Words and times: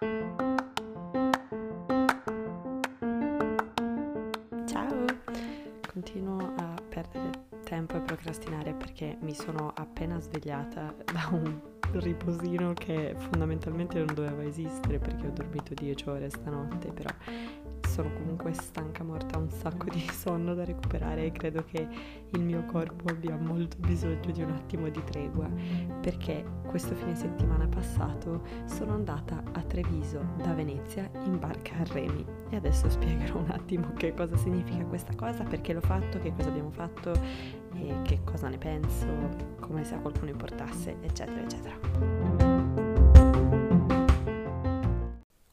Ciao! 0.00 0.08
Continuo 5.92 6.54
a 6.56 6.74
perdere 6.88 7.48
tempo 7.64 7.98
e 7.98 8.00
procrastinare 8.00 8.72
perché 8.72 9.18
mi 9.20 9.34
sono 9.34 9.70
appena 9.76 10.18
svegliata 10.18 10.94
da 11.04 11.28
un 11.32 11.60
riposino 11.92 12.72
che 12.72 13.14
fondamentalmente 13.14 13.98
non 13.98 14.14
doveva 14.14 14.42
esistere 14.42 14.98
perché 14.98 15.26
ho 15.26 15.32
dormito 15.32 15.74
10 15.74 16.08
ore 16.08 16.30
stanotte, 16.30 16.92
però 16.92 17.10
sono 17.90 18.12
comunque 18.12 18.52
stanca, 18.52 19.02
morta, 19.02 19.36
ho 19.36 19.40
un 19.40 19.50
sacco 19.50 19.90
di 19.90 20.00
sonno 20.14 20.54
da 20.54 20.64
recuperare 20.64 21.26
e 21.26 21.32
credo 21.32 21.64
che 21.64 21.86
il 22.30 22.40
mio 22.40 22.64
corpo 22.66 23.10
abbia 23.10 23.36
molto 23.36 23.76
bisogno 23.80 24.30
di 24.30 24.42
un 24.42 24.52
attimo 24.52 24.88
di 24.88 25.02
tregua 25.04 25.50
perché 26.00 26.44
questo 26.68 26.94
fine 26.94 27.16
settimana 27.16 27.66
passato 27.66 28.42
sono 28.66 28.92
andata 28.92 29.42
a 29.52 29.60
Treviso 29.62 30.20
da 30.36 30.52
Venezia 30.54 31.10
in 31.24 31.38
barca 31.40 31.74
a 31.78 31.84
remi 31.92 32.24
e 32.50 32.56
adesso 32.56 32.88
spiegherò 32.88 33.38
un 33.38 33.50
attimo 33.50 33.92
che 33.94 34.14
cosa 34.14 34.36
significa 34.36 34.84
questa 34.84 35.14
cosa, 35.16 35.42
perché 35.42 35.72
l'ho 35.72 35.80
fatto, 35.80 36.18
che 36.20 36.32
cosa 36.34 36.48
abbiamo 36.48 36.70
fatto 36.70 37.12
e 37.74 37.94
che 38.02 38.20
cosa 38.24 38.48
ne 38.48 38.58
penso, 38.58 39.06
come 39.58 39.84
se 39.84 39.94
a 39.94 39.98
qualcuno 39.98 40.30
importasse, 40.30 40.96
eccetera, 41.00 41.40
eccetera. 41.40 42.49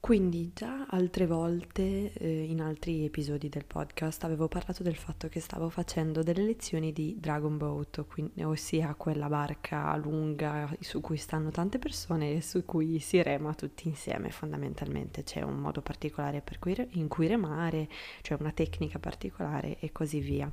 Quindi 0.08 0.54
già 0.56 0.86
altre 0.90 1.28
volte 1.28 2.14
eh, 2.14 2.44
in 2.44 2.62
altri 2.62 3.04
episodi 3.04 3.50
del 3.50 3.66
podcast 3.66 4.24
avevo 4.24 4.48
parlato 4.48 4.82
del 4.82 4.96
fatto 4.96 5.28
che 5.28 5.42
stavo 5.42 5.68
facendo 5.68 6.24
delle 6.24 6.44
lezioni 6.44 6.94
di 6.94 7.18
Dragon 7.20 7.58
Boat, 7.58 8.06
quindi, 8.08 8.42
ossia 8.42 8.96
quella 8.96 9.28
barca 9.28 9.94
lunga 9.98 10.74
su 10.80 11.02
cui 11.02 11.18
stanno 11.18 11.50
tante 11.50 11.78
persone 11.78 12.36
e 12.36 12.42
su 12.42 12.64
cui 12.64 13.00
si 13.00 13.22
rema 13.22 13.54
tutti 13.54 13.90
insieme 13.90 14.30
fondamentalmente. 14.30 15.24
C'è 15.24 15.42
un 15.42 15.58
modo 15.58 15.82
particolare 15.82 16.42
cui, 16.58 16.88
in 16.92 17.10
cui 17.10 17.28
remare, 17.28 17.90
cioè 18.22 18.38
una 18.40 18.54
tecnica 18.54 19.00
particolare 19.00 19.78
e 19.80 19.92
così 19.92 20.22
via. 20.22 20.50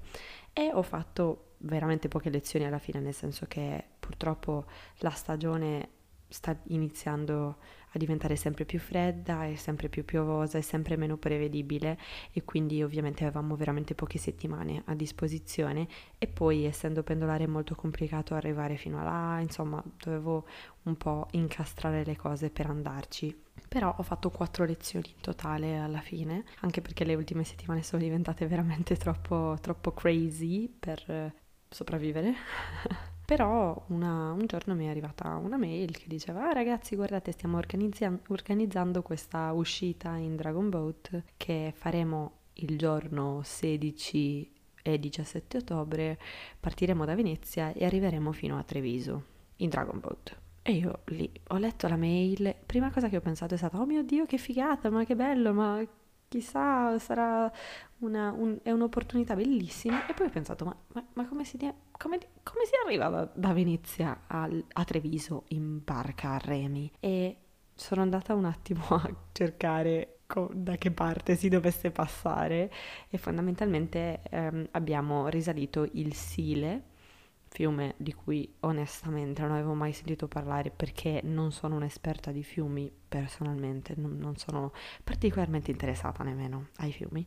E 0.53 0.73
ho 0.73 0.83
fatto 0.83 1.53
veramente 1.59 2.09
poche 2.09 2.29
lezioni 2.29 2.67
alla 2.67 2.81
fine, 2.81 2.99
nel 2.99 3.15
senso 3.15 3.47
che 3.47 3.85
purtroppo 4.01 4.65
la 4.97 5.11
stagione 5.11 5.91
sta 6.27 6.59
iniziando 6.65 7.59
a 7.95 7.99
diventare 7.99 8.37
sempre 8.37 8.65
più 8.65 8.79
fredda 8.79 9.47
e 9.47 9.57
sempre 9.57 9.89
più 9.89 10.05
piovosa 10.05 10.59
e 10.59 10.63
sempre 10.63 10.97
meno 10.97 11.17
prevedibile 11.17 11.99
e 12.33 12.45
quindi 12.45 12.83
ovviamente 12.83 13.25
avevamo 13.25 13.55
veramente 13.57 13.95
poche 13.95 14.19
settimane 14.19 14.83
a 14.87 14.95
disposizione 14.95 15.87
e 16.19 16.27
poi 16.27 16.65
essendo 16.65 17.03
pendolare 17.03 17.45
è 17.45 17.49
molto 17.49 17.75
complicato 17.75 18.35
arrivare 18.35 18.77
fino 18.77 18.99
a 19.01 19.05
là, 19.05 19.41
insomma 19.41 19.83
dovevo 19.97 20.47
un 20.83 20.97
po' 20.97 21.29
incastrare 21.33 22.05
le 22.05 22.17
cose 22.17 22.51
per 22.51 22.67
andarci. 22.67 23.43
Però 23.69 23.95
ho 23.97 24.03
fatto 24.03 24.31
quattro 24.31 24.65
lezioni 24.65 25.13
in 25.15 25.21
totale 25.21 25.79
alla 25.79 26.01
fine, 26.01 26.45
anche 26.61 26.81
perché 26.81 27.05
le 27.05 27.15
ultime 27.15 27.45
settimane 27.45 27.83
sono 27.83 28.03
diventate 28.03 28.47
veramente 28.47 28.97
troppo, 28.97 29.57
troppo 29.61 29.93
crazy 29.93 30.69
per 30.69 31.33
sopravvivere. 31.69 32.35
Però 33.25 33.83
una, 33.89 34.33
un 34.33 34.45
giorno 34.47 34.75
mi 34.75 34.87
è 34.87 34.91
arrivata 34.91 35.37
una 35.37 35.57
mail 35.57 35.97
che 35.97 36.05
diceva 36.07 36.49
ah, 36.49 36.53
ragazzi 36.53 36.95
guardate 36.95 37.33
stiamo 37.33 37.57
organizza- 37.57 38.19
organizzando 38.29 39.01
questa 39.03 39.53
uscita 39.53 40.17
in 40.17 40.37
Dragon 40.37 40.69
Boat 40.69 41.23
che 41.37 41.73
faremo 41.75 42.33
il 42.55 42.77
giorno 42.77 43.41
16 43.43 44.53
e 44.83 44.99
17 44.99 45.57
ottobre, 45.57 46.19
partiremo 46.61 47.07
da 47.07 47.15
Venezia 47.15 47.73
e 47.73 47.87
arriveremo 47.87 48.33
fino 48.33 48.59
a 48.59 48.63
Treviso 48.63 49.25
in 49.57 49.71
Dragon 49.71 49.99
Boat. 49.99 50.39
E 50.61 50.73
io 50.73 51.01
lì 51.07 51.31
ho 51.49 51.57
letto 51.57 51.89
la 51.89 51.97
mail, 51.97 52.55
prima 52.67 52.91
cosa 52.91 53.09
che 53.09 53.17
ho 53.17 53.21
pensato 53.21 53.55
è 53.55 53.57
stata 53.57 53.81
oh 53.81 53.87
mio 53.87 54.03
dio 54.03 54.27
che 54.27 54.37
figata, 54.37 54.91
ma 54.91 55.05
che 55.05 55.17
bello, 55.17 55.55
ma 55.55 55.83
chissà, 56.35 56.99
sarà 56.99 57.51
una, 57.99 58.33
un, 58.33 58.59
è 58.63 58.73
un'opportunità 58.73 59.37
bellissima. 59.37 60.07
E 60.07 60.15
poi 60.15 60.27
ho 60.27 60.31
pensato, 60.31 60.65
ma, 60.65 60.77
ma, 60.93 61.05
ma 61.15 61.29
come, 61.29 61.45
si, 61.45 61.57
come, 61.59 62.19
come, 62.43 62.65
si, 62.65 62.73
arriva 62.85 63.09
da, 63.09 63.31
da 63.33 63.53
Venezia 63.53 64.23
a, 64.27 64.49
a, 64.73 64.85
Treviso 64.85 65.45
in 65.49 65.81
barca 65.85 66.33
a 66.33 66.39
remi? 66.39 66.91
E 66.99 67.37
sono 67.73 68.03
andata 68.03 68.35
un 68.35 68.47
attimo 68.47 68.85
a 68.89 69.09
cercare 69.33 70.19
da 70.53 70.77
che 70.77 70.91
parte 70.91 71.37
si 71.37 71.49
dovesse 71.49 71.91
passare 71.93 72.73
e 73.09 73.19
fondamentalmente 73.19 74.23
ehm, 74.31 74.69
abbiamo 74.73 75.29
risalito 75.29 75.87
il 75.93 76.15
Sile 76.15 76.93
fiume 77.55 77.95
di 77.99 78.13
cui 78.13 78.53
onestamente 78.61 79.41
non 79.41 79.53
avevo 79.53 79.75
mai 79.75 79.93
sentito 79.93 80.27
parlare 80.27 80.73
perché 80.73 81.21
non 81.23 81.53
sono 81.53 81.77
un'esperta 81.77 82.33
di 82.33 82.43
fiumi 82.43 82.91
personalmente, 83.09 83.95
non, 83.97 84.19
non 84.19 84.37
sono 84.37 84.73
particolarmente 85.05 85.71
interessata 85.71 86.25
nemmeno 86.25 86.71
ai 86.79 86.91
fiumi. 86.91 87.25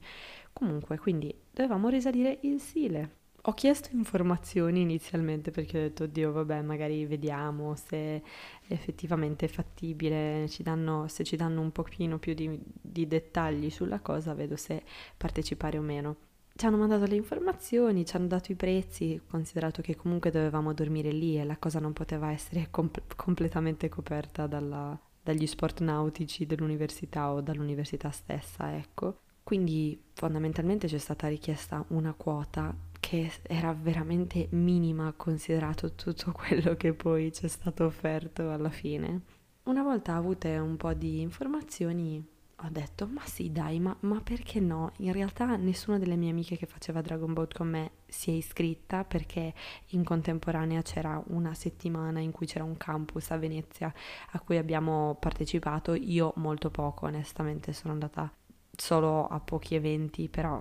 Comunque, 0.52 0.98
quindi 0.98 1.34
dovevamo 1.50 1.88
risalire 1.88 2.40
il 2.42 2.60
Sile. 2.60 3.16
Ho 3.44 3.54
chiesto 3.54 3.96
informazioni 3.96 4.82
inizialmente 4.82 5.50
perché 5.52 5.78
ho 5.78 5.82
detto, 5.84 6.04
oddio, 6.04 6.34
vabbè, 6.34 6.62
magari 6.62 7.06
vediamo 7.06 7.76
se 7.76 8.22
effettivamente 8.68 9.46
è 9.46 9.48
fattibile, 9.48 10.50
ci 10.50 10.62
danno, 10.62 11.08
se 11.08 11.24
ci 11.24 11.38
danno 11.38 11.62
un 11.62 11.72
pochino 11.72 12.20
più 12.20 12.34
di, 12.34 12.60
di 12.66 13.08
dettagli 13.08 13.70
sulla 13.70 14.02
cosa, 14.02 14.34
vedo 14.34 14.58
se 14.58 14.84
partecipare 15.16 15.78
o 15.78 15.82
meno 15.82 16.18
ci 16.58 16.66
hanno 16.66 16.78
mandato 16.78 17.06
le 17.06 17.16
informazioni, 17.16 18.04
ci 18.04 18.16
hanno 18.16 18.26
dato 18.28 18.52
i 18.52 18.56
prezzi, 18.56 19.22
considerato 19.30 19.84
che 19.84 19.96
comunque 19.96 20.32
dovevamo 20.32 20.74
dormire 20.74 21.12
lì 21.12 21.38
e 21.38 21.44
la 21.44 21.58
cosa 21.58 21.80
non 21.80 21.94
poteva 21.94 22.32
essere 22.32 22.68
com- 22.72 22.90
completamente 23.16 23.90
coperta 23.90 24.48
dalla, 24.48 25.00
dagli 25.22 25.46
sport 25.46 25.82
nautici 25.82 26.48
dell'università 26.48 27.32
o 27.32 27.42
dall'università 27.42 28.10
stessa, 28.10 28.76
ecco. 28.76 29.20
Quindi 29.44 30.02
fondamentalmente 30.14 30.88
c'è 30.88 30.98
stata 30.98 31.28
richiesta 31.28 31.86
una 31.90 32.14
quota 32.14 32.76
che 33.00 33.32
era 33.44 33.72
veramente 33.72 34.48
minima 34.52 35.14
considerato 35.16 35.94
tutto 35.94 36.32
quello 36.34 36.76
che 36.76 36.94
poi 36.94 37.32
ci 37.32 37.46
è 37.46 37.48
stato 37.48 37.86
offerto 37.86 38.52
alla 38.52 38.72
fine. 38.72 39.22
Una 39.64 39.84
volta 39.84 40.16
avute 40.16 40.58
un 40.58 40.76
po' 40.76 40.94
di 40.94 41.22
informazioni 41.22 42.26
ho 42.62 42.70
detto, 42.70 43.06
ma 43.06 43.24
sì 43.26 43.52
dai, 43.52 43.80
ma, 43.80 43.96
ma, 44.02 44.20
perché 44.22 44.60
no? 44.60 44.92
In 44.98 45.14
realtà 45.14 45.56
nessuna 45.58 46.00
delle 46.00 46.16
mie 46.16 46.32
amiche 46.32 46.58
che 46.58 46.66
faceva 46.66 47.02
Dragon 47.02 47.32
Boat 47.32 47.54
con 47.54 47.70
me 47.70 47.92
si 48.08 48.32
è 48.32 48.34
iscritta 48.34 49.04
perché 49.04 49.54
in 49.90 50.04
contemporanea 50.04 50.82
c'era 50.82 51.22
una 51.28 51.54
settimana 51.54 52.20
in 52.20 52.32
cui 52.32 52.48
c'era 52.48 52.64
un 52.64 52.76
campus 52.76 53.30
a 53.30 53.38
Venezia 53.38 53.94
a 54.32 54.40
cui 54.40 54.58
abbiamo 54.58 55.18
partecipato, 55.20 55.94
io 55.94 56.34
molto 56.38 56.72
poco 56.72 57.06
onestamente, 57.06 57.74
sono 57.74 57.94
andata 57.94 58.32
solo 58.76 59.28
a 59.28 59.40
pochi 59.40 59.76
eventi, 59.76 60.28
però 60.28 60.60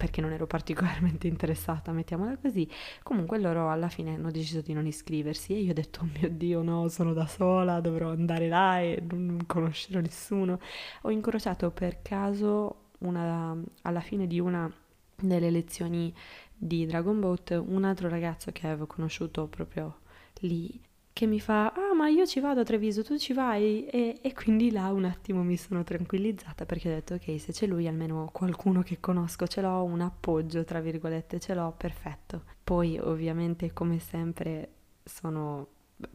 perché 0.00 0.22
non 0.22 0.32
ero 0.32 0.46
particolarmente 0.46 1.26
interessata, 1.28 1.92
mettiamola 1.92 2.38
così. 2.38 2.66
Comunque 3.02 3.38
loro 3.38 3.68
alla 3.70 3.90
fine 3.90 4.14
hanno 4.14 4.30
deciso 4.30 4.62
di 4.62 4.72
non 4.72 4.86
iscriversi 4.86 5.52
e 5.52 5.58
io 5.58 5.72
ho 5.72 5.74
detto, 5.74 6.00
oh 6.00 6.08
mio 6.18 6.30
Dio, 6.30 6.62
no, 6.62 6.88
sono 6.88 7.12
da 7.12 7.26
sola, 7.26 7.80
dovrò 7.80 8.10
andare 8.10 8.48
là 8.48 8.80
e 8.80 9.02
non 9.10 9.42
conoscerò 9.46 10.00
nessuno. 10.00 10.58
Ho 11.02 11.10
incrociato 11.10 11.70
per 11.70 12.00
caso 12.00 12.86
una, 13.00 13.54
alla 13.82 14.00
fine 14.00 14.26
di 14.26 14.40
una 14.40 14.72
delle 15.16 15.50
lezioni 15.50 16.14
di 16.56 16.86
Dragon 16.86 17.20
Boat 17.20 17.62
un 17.62 17.84
altro 17.84 18.08
ragazzo 18.08 18.50
che 18.52 18.66
avevo 18.66 18.86
conosciuto 18.86 19.48
proprio 19.48 19.98
lì 20.40 20.80
che 21.12 21.26
mi 21.26 21.40
fa, 21.40 21.72
ah 21.72 21.94
ma 21.94 22.08
io 22.08 22.26
ci 22.26 22.40
vado 22.40 22.60
a 22.60 22.64
Treviso, 22.64 23.02
tu 23.02 23.18
ci 23.18 23.32
vai? 23.32 23.86
E, 23.86 24.18
e, 24.20 24.32
quindi 24.32 24.70
là 24.70 24.92
un 24.92 25.04
attimo 25.04 25.42
mi 25.42 25.56
sono 25.56 25.84
tranquillizzata 25.84 26.64
perché 26.64 26.88
ho 26.88 26.94
detto, 26.94 27.14
ok, 27.14 27.40
se 27.40 27.52
c'è 27.52 27.66
lui 27.66 27.86
almeno 27.86 28.30
qualcuno 28.32 28.82
che 28.82 29.00
conosco, 29.00 29.46
ce 29.46 29.60
l'ho, 29.60 29.84
un 29.84 30.00
appoggio, 30.00 30.64
tra 30.64 30.80
virgolette, 30.80 31.38
ce 31.40 31.54
l'ho, 31.54 31.74
perfetto. 31.76 32.44
Poi 32.62 32.98
ovviamente 32.98 33.72
come 33.72 33.98
sempre 33.98 34.72
sono 35.04 35.66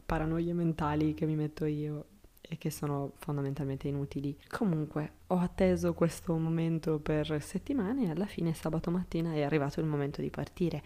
paranoie 0.04 0.52
mentali 0.52 1.14
che 1.14 1.26
mi 1.26 1.36
metto 1.36 1.64
io 1.64 2.06
e 2.40 2.58
che 2.58 2.70
sono 2.70 3.12
fondamentalmente 3.18 3.88
inutili. 3.88 4.36
Comunque, 4.48 5.12
ho 5.28 5.38
atteso 5.38 5.92
questo 5.94 6.36
momento 6.36 6.98
per 7.00 7.42
settimane 7.42 8.04
e 8.04 8.10
alla 8.10 8.26
fine 8.26 8.54
sabato 8.54 8.90
mattina 8.90 9.32
è 9.32 9.42
arrivato 9.42 9.80
il 9.80 9.86
momento 9.86 10.20
di 10.20 10.30
partire. 10.30 10.82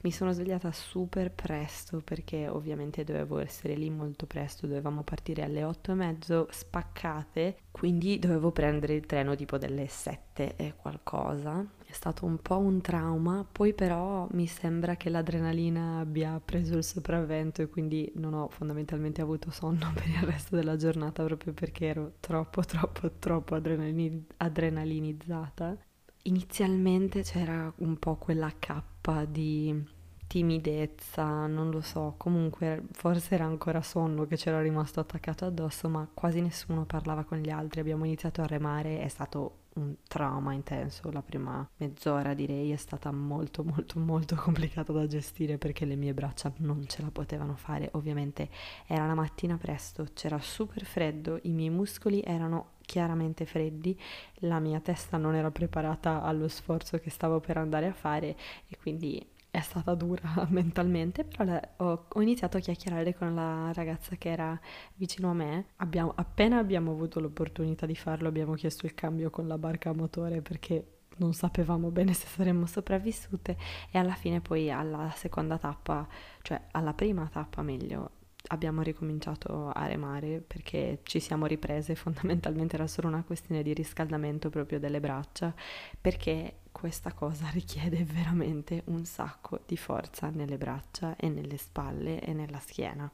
Mi 0.00 0.10
sono 0.10 0.32
svegliata 0.32 0.72
super 0.72 1.30
presto 1.30 2.00
perché 2.02 2.48
ovviamente 2.48 3.04
dovevo 3.04 3.38
essere 3.38 3.74
lì 3.74 3.90
molto 3.90 4.26
presto, 4.26 4.66
dovevamo 4.66 5.02
partire 5.02 5.42
alle 5.42 5.62
otto 5.62 5.92
e 5.92 5.94
mezzo 5.94 6.48
spaccate, 6.50 7.58
quindi 7.70 8.18
dovevo 8.18 8.50
prendere 8.50 8.94
il 8.94 9.06
treno 9.06 9.34
tipo 9.36 9.58
delle 9.58 9.86
sette 9.86 10.56
e 10.56 10.74
qualcosa 10.74 11.64
stato 11.94 12.26
un 12.26 12.38
po' 12.42 12.58
un 12.58 12.80
trauma, 12.82 13.46
poi 13.50 13.72
però 13.72 14.26
mi 14.32 14.46
sembra 14.46 14.96
che 14.96 15.08
l'adrenalina 15.08 16.00
abbia 16.00 16.40
preso 16.44 16.76
il 16.76 16.84
sopravvento 16.84 17.62
e 17.62 17.68
quindi 17.68 18.10
non 18.16 18.34
ho 18.34 18.48
fondamentalmente 18.48 19.22
avuto 19.22 19.50
sonno 19.50 19.92
per 19.94 20.08
il 20.08 20.22
resto 20.22 20.56
della 20.56 20.76
giornata 20.76 21.24
proprio 21.24 21.54
perché 21.54 21.86
ero 21.86 22.12
troppo 22.20 22.62
troppo 22.62 23.10
troppo 23.18 23.54
adrenalin- 23.84 24.24
adrenalinizzata. 24.36 25.76
Inizialmente 26.22 27.22
c'era 27.22 27.72
un 27.76 27.98
po' 27.98 28.16
quella 28.16 28.52
cappa 28.58 29.24
di 29.24 29.92
timidezza, 30.26 31.46
non 31.46 31.70
lo 31.70 31.80
so, 31.80 32.14
comunque 32.16 32.82
forse 32.92 33.34
era 33.34 33.44
ancora 33.44 33.82
sonno 33.82 34.26
che 34.26 34.36
c'era 34.36 34.60
rimasto 34.60 35.00
attaccato 35.00 35.44
addosso, 35.44 35.88
ma 35.88 36.08
quasi 36.12 36.40
nessuno 36.40 36.84
parlava 36.86 37.24
con 37.24 37.38
gli 37.38 37.50
altri, 37.50 37.80
abbiamo 37.80 38.04
iniziato 38.04 38.40
a 38.40 38.46
remare, 38.46 39.00
è 39.00 39.08
stato 39.08 39.58
un 39.74 39.94
trauma 40.06 40.52
intenso, 40.52 41.10
la 41.10 41.22
prima 41.22 41.68
mezz'ora 41.78 42.34
direi 42.34 42.70
è 42.70 42.76
stata 42.76 43.10
molto 43.10 43.64
molto 43.64 43.98
molto 43.98 44.36
complicata 44.36 44.92
da 44.92 45.06
gestire 45.06 45.58
perché 45.58 45.84
le 45.84 45.96
mie 45.96 46.14
braccia 46.14 46.52
non 46.58 46.86
ce 46.86 47.02
la 47.02 47.10
potevano 47.10 47.56
fare, 47.56 47.88
ovviamente 47.92 48.48
era 48.86 49.06
la 49.06 49.14
mattina 49.14 49.56
presto, 49.56 50.06
c'era 50.14 50.38
super 50.40 50.84
freddo, 50.84 51.38
i 51.42 51.52
miei 51.52 51.70
muscoli 51.70 52.22
erano 52.24 52.72
chiaramente 52.84 53.46
freddi, 53.46 53.98
la 54.40 54.58
mia 54.60 54.80
testa 54.80 55.16
non 55.16 55.34
era 55.34 55.50
preparata 55.50 56.22
allo 56.22 56.48
sforzo 56.48 56.98
che 56.98 57.10
stavo 57.10 57.40
per 57.40 57.56
andare 57.56 57.86
a 57.86 57.92
fare 57.92 58.36
e 58.68 58.76
quindi 58.80 59.24
è 59.54 59.60
stata 59.60 59.94
dura 59.94 60.46
mentalmente, 60.50 61.24
però 61.24 61.44
la, 61.44 61.68
ho, 61.76 62.06
ho, 62.08 62.20
iniziato 62.20 62.56
a 62.56 62.60
chiacchierare 62.60 63.14
con 63.14 63.36
la 63.36 63.72
ragazza 63.72 64.16
che 64.16 64.30
era 64.30 64.58
vicino 64.94 65.30
a 65.30 65.34
me. 65.34 65.66
Abbiamo, 65.76 66.12
appena 66.16 66.58
abbiamo 66.58 66.90
avuto 66.90 67.20
l'opportunità 67.20 67.86
di 67.86 67.94
farlo, 67.94 68.26
abbiamo 68.26 68.54
chiesto 68.54 68.84
il 68.86 68.94
cambio 68.94 69.30
con 69.30 69.46
la 69.46 69.56
barca 69.56 69.90
a 69.90 69.94
motore 69.94 70.42
perché 70.42 70.94
non 71.18 71.32
sapevamo 71.34 71.90
bene 71.90 72.12
se 72.14 72.26
saremmo 72.26 72.66
sopravvissute 72.66 73.56
e 73.92 73.98
alla 73.98 74.14
fine 74.14 74.40
poi 74.40 74.72
alla 74.72 75.12
seconda 75.14 75.56
tappa, 75.56 76.04
cioè 76.42 76.60
alla 76.72 76.92
prima 76.92 77.28
tappa 77.32 77.62
meglio, 77.62 78.10
abbiamo 78.48 78.82
ricominciato 78.82 79.70
a 79.70 79.86
remare 79.86 80.40
perché 80.40 81.00
ci 81.02 81.20
siamo 81.20 81.46
riprese, 81.46 81.94
fondamentalmente 81.96 82.76
era 82.76 82.86
solo 82.86 83.08
una 83.08 83.22
questione 83.22 83.62
di 83.62 83.72
riscaldamento 83.72 84.50
proprio 84.50 84.78
delle 84.78 85.00
braccia, 85.00 85.54
perché 86.00 86.58
questa 86.70 87.12
cosa 87.12 87.48
richiede 87.50 88.04
veramente 88.04 88.82
un 88.86 89.04
sacco 89.04 89.60
di 89.64 89.76
forza 89.76 90.28
nelle 90.30 90.58
braccia 90.58 91.16
e 91.16 91.28
nelle 91.28 91.56
spalle 91.56 92.20
e 92.20 92.32
nella 92.32 92.58
schiena, 92.58 93.10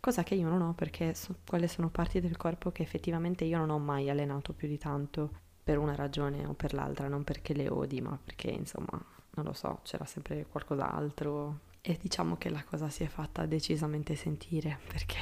cosa 0.00 0.22
che 0.22 0.34
io 0.34 0.48
non 0.48 0.60
ho 0.60 0.74
perché 0.74 1.14
so, 1.14 1.36
quelle 1.46 1.68
sono 1.68 1.88
parti 1.88 2.20
del 2.20 2.36
corpo 2.36 2.72
che 2.72 2.82
effettivamente 2.82 3.44
io 3.44 3.58
non 3.58 3.70
ho 3.70 3.78
mai 3.78 4.10
allenato 4.10 4.52
più 4.52 4.68
di 4.68 4.78
tanto 4.78 5.44
per 5.62 5.78
una 5.78 5.94
ragione 5.94 6.46
o 6.46 6.52
per 6.52 6.74
l'altra, 6.74 7.08
non 7.08 7.24
perché 7.24 7.54
le 7.54 7.68
odi, 7.68 8.00
ma 8.00 8.16
perché 8.22 8.50
insomma, 8.50 9.02
non 9.30 9.44
lo 9.44 9.52
so, 9.52 9.80
c'era 9.82 10.04
sempre 10.04 10.46
qualcos'altro 10.46 11.65
e 11.88 11.96
diciamo 12.00 12.36
che 12.36 12.50
la 12.50 12.64
cosa 12.64 12.90
si 12.90 13.04
è 13.04 13.06
fatta 13.06 13.46
decisamente 13.46 14.16
sentire 14.16 14.80
perché 14.88 15.18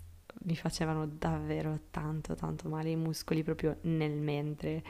mi 0.44 0.56
facevano 0.56 1.06
davvero 1.06 1.78
tanto 1.90 2.34
tanto 2.34 2.70
male 2.70 2.88
i 2.88 2.96
muscoli 2.96 3.42
proprio 3.42 3.76
nel 3.82 4.16
mentre. 4.16 4.82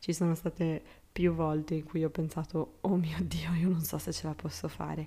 Ci 0.00 0.12
sono 0.12 0.34
state 0.34 0.82
più 1.12 1.34
volte 1.34 1.74
in 1.74 1.84
cui 1.84 2.02
ho 2.02 2.10
pensato 2.10 2.78
oh 2.80 2.96
mio 2.96 3.18
dio 3.20 3.52
io 3.52 3.68
non 3.68 3.82
so 3.82 3.96
se 3.98 4.12
ce 4.12 4.26
la 4.26 4.34
posso 4.34 4.66
fare. 4.66 5.06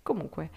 Comunque 0.00 0.50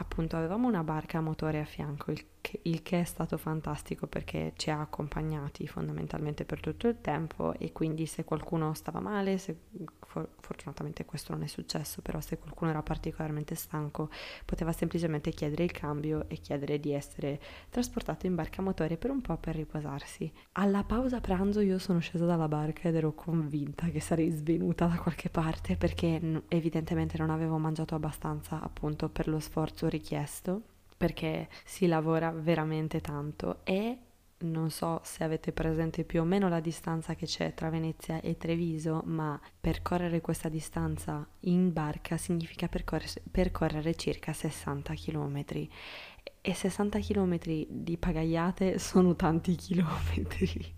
appunto 0.00 0.36
avevamo 0.36 0.66
una 0.66 0.82
barca 0.82 1.18
a 1.18 1.20
motore 1.20 1.60
a 1.60 1.64
fianco, 1.64 2.10
il 2.10 2.24
che, 2.40 2.60
il 2.62 2.82
che 2.82 3.00
è 3.00 3.04
stato 3.04 3.36
fantastico 3.36 4.06
perché 4.06 4.52
ci 4.56 4.70
ha 4.70 4.80
accompagnati 4.80 5.66
fondamentalmente 5.66 6.44
per 6.44 6.60
tutto 6.60 6.88
il 6.88 7.00
tempo 7.02 7.52
e 7.58 7.72
quindi 7.72 8.06
se 8.06 8.24
qualcuno 8.24 8.72
stava 8.72 9.00
male, 9.00 9.36
se, 9.36 9.56
for, 10.00 10.26
fortunatamente 10.40 11.04
questo 11.04 11.32
non 11.32 11.42
è 11.42 11.46
successo, 11.46 12.00
però 12.00 12.18
se 12.20 12.38
qualcuno 12.38 12.70
era 12.70 12.82
particolarmente 12.82 13.54
stanco 13.54 14.08
poteva 14.46 14.72
semplicemente 14.72 15.30
chiedere 15.32 15.64
il 15.64 15.72
cambio 15.72 16.24
e 16.28 16.36
chiedere 16.36 16.80
di 16.80 16.92
essere 16.92 17.38
trasportato 17.68 18.26
in 18.26 18.34
barca 18.34 18.62
a 18.62 18.64
motore 18.64 18.96
per 18.96 19.10
un 19.10 19.20
po' 19.20 19.36
per 19.36 19.54
riposarsi. 19.54 20.32
Alla 20.52 20.82
pausa 20.82 21.20
pranzo 21.20 21.60
io 21.60 21.78
sono 21.78 21.98
scesa 21.98 22.24
dalla 22.24 22.48
barca 22.48 22.88
ed 22.88 22.96
ero 22.96 23.12
convinta 23.12 23.88
che 23.88 24.00
sarei 24.00 24.30
svenuta 24.30 24.86
da 24.86 24.96
qualche 24.96 25.28
parte 25.28 25.76
perché 25.76 26.42
evidentemente 26.48 27.18
non 27.18 27.28
avevo 27.28 27.58
mangiato 27.58 27.94
abbastanza 27.94 28.62
appunto 28.62 29.10
per 29.10 29.28
lo 29.28 29.40
sforzo 29.40 29.88
richiesto 29.90 30.62
perché 30.96 31.48
si 31.64 31.86
lavora 31.86 32.30
veramente 32.30 33.00
tanto 33.00 33.60
e 33.64 33.98
non 34.42 34.70
so 34.70 35.00
se 35.02 35.24
avete 35.24 35.52
presente 35.52 36.04
più 36.04 36.20
o 36.20 36.24
meno 36.24 36.48
la 36.48 36.60
distanza 36.60 37.14
che 37.14 37.26
c'è 37.26 37.52
tra 37.54 37.68
Venezia 37.68 38.20
e 38.20 38.36
Treviso, 38.36 39.02
ma 39.04 39.38
percorrere 39.60 40.20
questa 40.20 40.48
distanza 40.48 41.26
in 41.40 41.72
barca 41.72 42.16
significa 42.16 42.68
percorrere, 42.68 43.22
percorrere 43.30 43.94
circa 43.96 44.32
60 44.32 44.94
km 44.94 45.44
e 46.42 46.54
60 46.54 46.98
km 47.00 47.38
di 47.68 47.96
pagaiate 47.98 48.78
sono 48.80 49.14
tanti 49.14 49.54
chilometri. 49.54 50.74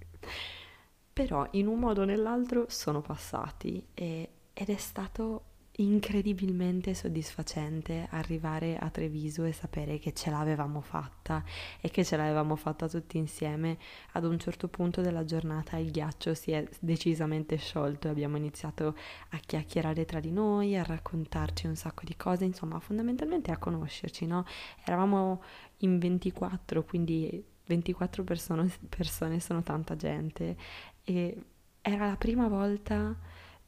Però 1.12 1.46
in 1.52 1.66
un 1.66 1.78
modo 1.78 2.02
o 2.02 2.04
nell'altro 2.04 2.66
sono 2.68 3.00
passati 3.00 3.86
e, 3.92 4.28
ed 4.52 4.68
è 4.68 4.76
stato 4.76 5.50
incredibilmente 5.76 6.92
soddisfacente 6.92 8.06
arrivare 8.10 8.76
a 8.76 8.90
Treviso 8.90 9.44
e 9.44 9.52
sapere 9.52 9.98
che 9.98 10.12
ce 10.12 10.28
l'avevamo 10.28 10.82
fatta 10.82 11.42
e 11.80 11.88
che 11.88 12.04
ce 12.04 12.16
l'avevamo 12.16 12.56
fatta 12.56 12.88
tutti 12.88 13.16
insieme. 13.16 13.78
Ad 14.12 14.24
un 14.24 14.38
certo 14.38 14.68
punto 14.68 15.00
della 15.00 15.24
giornata 15.24 15.78
il 15.78 15.90
ghiaccio 15.90 16.34
si 16.34 16.50
è 16.50 16.68
decisamente 16.78 17.56
sciolto 17.56 18.08
e 18.08 18.10
abbiamo 18.10 18.36
iniziato 18.36 18.94
a 19.30 19.38
chiacchierare 19.38 20.04
tra 20.04 20.20
di 20.20 20.30
noi, 20.30 20.76
a 20.76 20.82
raccontarci 20.82 21.66
un 21.66 21.76
sacco 21.76 22.02
di 22.04 22.16
cose, 22.16 22.44
insomma, 22.44 22.78
fondamentalmente 22.78 23.50
a 23.50 23.56
conoscerci, 23.56 24.26
no? 24.26 24.44
Eravamo 24.84 25.42
in 25.78 25.98
24, 25.98 26.84
quindi 26.84 27.42
24 27.64 28.24
persone, 28.24 28.70
persone 28.88 29.40
sono 29.40 29.62
tanta 29.62 29.96
gente 29.96 30.56
e 31.02 31.44
era 31.80 32.06
la 32.06 32.16
prima 32.16 32.46
volta 32.48 33.16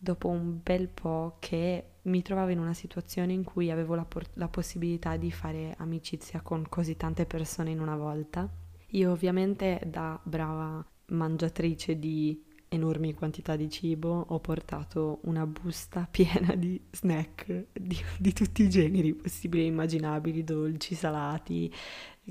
dopo 0.04 0.28
un 0.28 0.60
bel 0.62 0.86
po' 0.88 1.38
che 1.40 1.94
mi 2.02 2.22
trovavo 2.22 2.50
in 2.50 2.60
una 2.60 2.74
situazione 2.74 3.32
in 3.32 3.42
cui 3.42 3.70
avevo 3.70 3.96
la, 3.96 4.04
por- 4.04 4.28
la 4.34 4.48
possibilità 4.48 5.16
di 5.16 5.32
fare 5.32 5.74
amicizia 5.78 6.42
con 6.42 6.68
così 6.68 6.96
tante 6.96 7.24
persone 7.26 7.70
in 7.70 7.80
una 7.80 7.96
volta. 7.96 8.48
Io 8.90 9.10
ovviamente 9.10 9.80
da 9.86 10.20
brava 10.22 10.84
mangiatrice 11.06 11.98
di 11.98 12.43
enormi 12.74 13.14
quantità 13.14 13.56
di 13.56 13.70
cibo 13.70 14.24
ho 14.28 14.38
portato 14.40 15.20
una 15.22 15.46
busta 15.46 16.06
piena 16.10 16.54
di 16.54 16.80
snack 16.90 17.66
di, 17.72 17.98
di 18.18 18.32
tutti 18.32 18.62
i 18.62 18.68
generi 18.68 19.14
possibili 19.14 19.64
e 19.64 19.66
immaginabili, 19.66 20.44
dolci, 20.44 20.94
salati, 20.94 21.72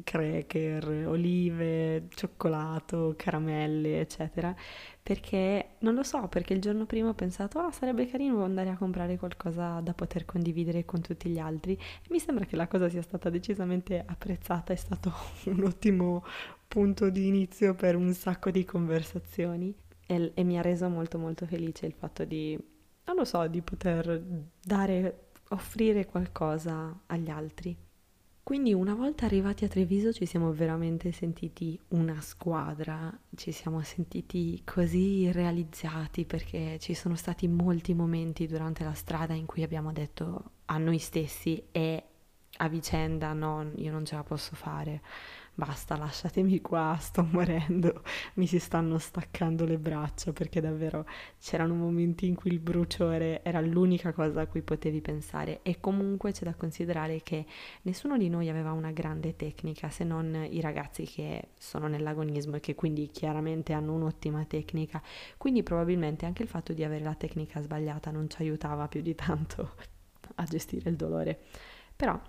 cracker, 0.04 1.08
olive, 1.08 2.08
cioccolato, 2.16 3.14
caramelle, 3.16 4.00
eccetera, 4.00 4.56
perché 5.02 5.76
non 5.80 5.94
lo 5.94 6.04
so, 6.04 6.28
perché 6.28 6.54
il 6.54 6.62
giorno 6.62 6.86
prima 6.86 7.10
ho 7.10 7.14
pensato, 7.14 7.60
ah, 7.60 7.72
sarebbe 7.72 8.08
carino 8.08 8.44
andare 8.44 8.70
a 8.70 8.78
comprare 8.78 9.18
qualcosa 9.18 9.80
da 9.82 9.94
poter 9.94 10.26
condividere 10.26 10.86
con 10.86 11.02
tutti 11.02 11.30
gli 11.30 11.40
altri. 11.40 11.74
E 11.74 12.08
mi 12.10 12.20
sembra 12.20 12.46
che 12.46 12.56
la 12.56 12.68
cosa 12.68 12.90
sia 12.90 13.02
stata 13.02 13.30
decisamente 13.30 14.04
apprezzata, 14.06 14.74
è 14.74 14.78
stato 14.78 15.14
un 15.46 15.64
ottimo 15.64 16.24
punto 16.68 17.10
di 17.10 17.28
inizio 17.28 17.76
per 17.76 17.96
un 17.96 18.14
sacco 18.14 18.50
di 18.50 18.66
conversazioni 18.66 19.76
e, 20.06 20.32
e 20.34 20.44
mi 20.44 20.58
ha 20.58 20.62
reso 20.62 20.88
molto 20.90 21.18
molto 21.18 21.46
felice 21.46 21.86
il 21.86 21.94
fatto 21.94 22.26
di, 22.26 22.58
non 23.06 23.16
lo 23.16 23.26
so, 23.26 23.48
di 23.48 23.62
poter 23.62 24.22
dare, 24.62 25.30
offrire 25.50 26.06
qualcosa 26.06 27.02
agli 27.08 27.30
altri. 27.30 27.76
Quindi 28.44 28.74
una 28.74 28.94
volta 28.94 29.26
arrivati 29.26 29.64
a 29.64 29.70
Treviso 29.70 30.12
ci 30.12 30.26
siamo 30.26 30.52
veramente 30.52 31.14
sentiti 31.14 31.80
una 31.90 32.20
squadra, 32.20 33.10
ci 33.36 33.54
siamo 33.54 33.82
sentiti 33.84 34.62
così 34.66 35.32
realizzati 35.32 36.26
perché 36.26 36.78
ci 36.80 36.94
sono 36.94 37.16
stati 37.16 37.48
molti 37.48 37.94
momenti 37.94 38.46
durante 38.46 38.84
la 38.84 38.94
strada 38.94 39.34
in 39.34 39.46
cui 39.46 39.64
abbiamo 39.64 39.94
detto 39.94 40.52
a 40.66 40.78
noi 40.78 40.98
stessi 40.98 41.64
e 41.72 42.04
a 42.58 42.68
vicenda 42.68 43.32
no, 43.32 43.72
io 43.76 43.92
non 43.94 44.04
ce 44.04 44.16
la 44.16 44.24
posso 44.24 44.56
fare 44.56 45.02
basta, 45.56 45.96
lasciatemi 45.96 46.62
qua, 46.62 46.98
sto 47.00 47.26
morendo, 47.30 48.02
mi 48.36 48.48
si 48.48 48.60
stanno 48.60 48.98
staccando 48.98 49.66
le 49.66 49.78
braccia 49.78 50.34
perché 50.34 50.62
davvero 50.62 51.06
c'erano 51.40 51.76
momenti 51.76 52.26
in 52.26 52.36
cui 52.36 52.52
il 52.52 52.60
bruciore 52.60 53.44
era 53.44 53.62
l'unica 53.62 54.14
cosa 54.14 54.42
a 54.42 54.48
cui 54.48 54.62
potevi 54.62 55.02
pensare. 55.02 55.60
E 55.62 55.80
comunque 55.80 56.32
c'è 56.32 56.44
da 56.44 56.56
considerare 56.56 57.22
che 57.22 57.46
nessuno 57.84 58.18
di 58.18 58.30
noi 58.30 58.50
aveva 58.50 58.72
una 58.72 58.92
grande 58.92 59.36
tecnica 59.36 59.90
se 59.90 60.04
non 60.04 60.48
i 60.50 60.60
ragazzi 60.62 61.06
che 61.06 61.50
sono 61.58 61.88
nell'agonismo 61.88 62.56
e 62.56 62.60
che 62.60 62.76
quindi 62.76 63.10
chiaramente 63.12 63.74
hanno 63.74 63.94
un'ottima 63.94 64.44
tecnica, 64.46 65.02
quindi 65.38 65.62
probabilmente 65.64 66.26
anche 66.26 66.44
il 66.44 66.50
fatto 66.50 66.74
di 66.74 66.84
avere 66.84 67.04
la 67.04 67.16
tecnica 67.16 67.62
sbagliata 67.62 68.12
non 68.12 68.30
ci 68.30 68.42
aiutava 68.42 68.88
più 68.88 69.02
di 69.02 69.14
tanto 69.16 69.76
a 70.36 70.44
gestire 70.46 70.90
il 70.90 70.96
dolore. 70.96 71.40
Però 71.96 72.20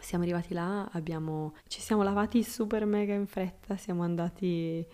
siamo 0.00 0.24
arrivati 0.24 0.54
là, 0.54 0.88
abbiamo, 0.92 1.54
ci 1.66 1.80
siamo 1.80 2.02
lavati 2.02 2.42
super 2.42 2.84
mega 2.84 3.14
in 3.14 3.26
fretta, 3.26 3.76
siamo 3.76 4.02
andati 4.02 4.86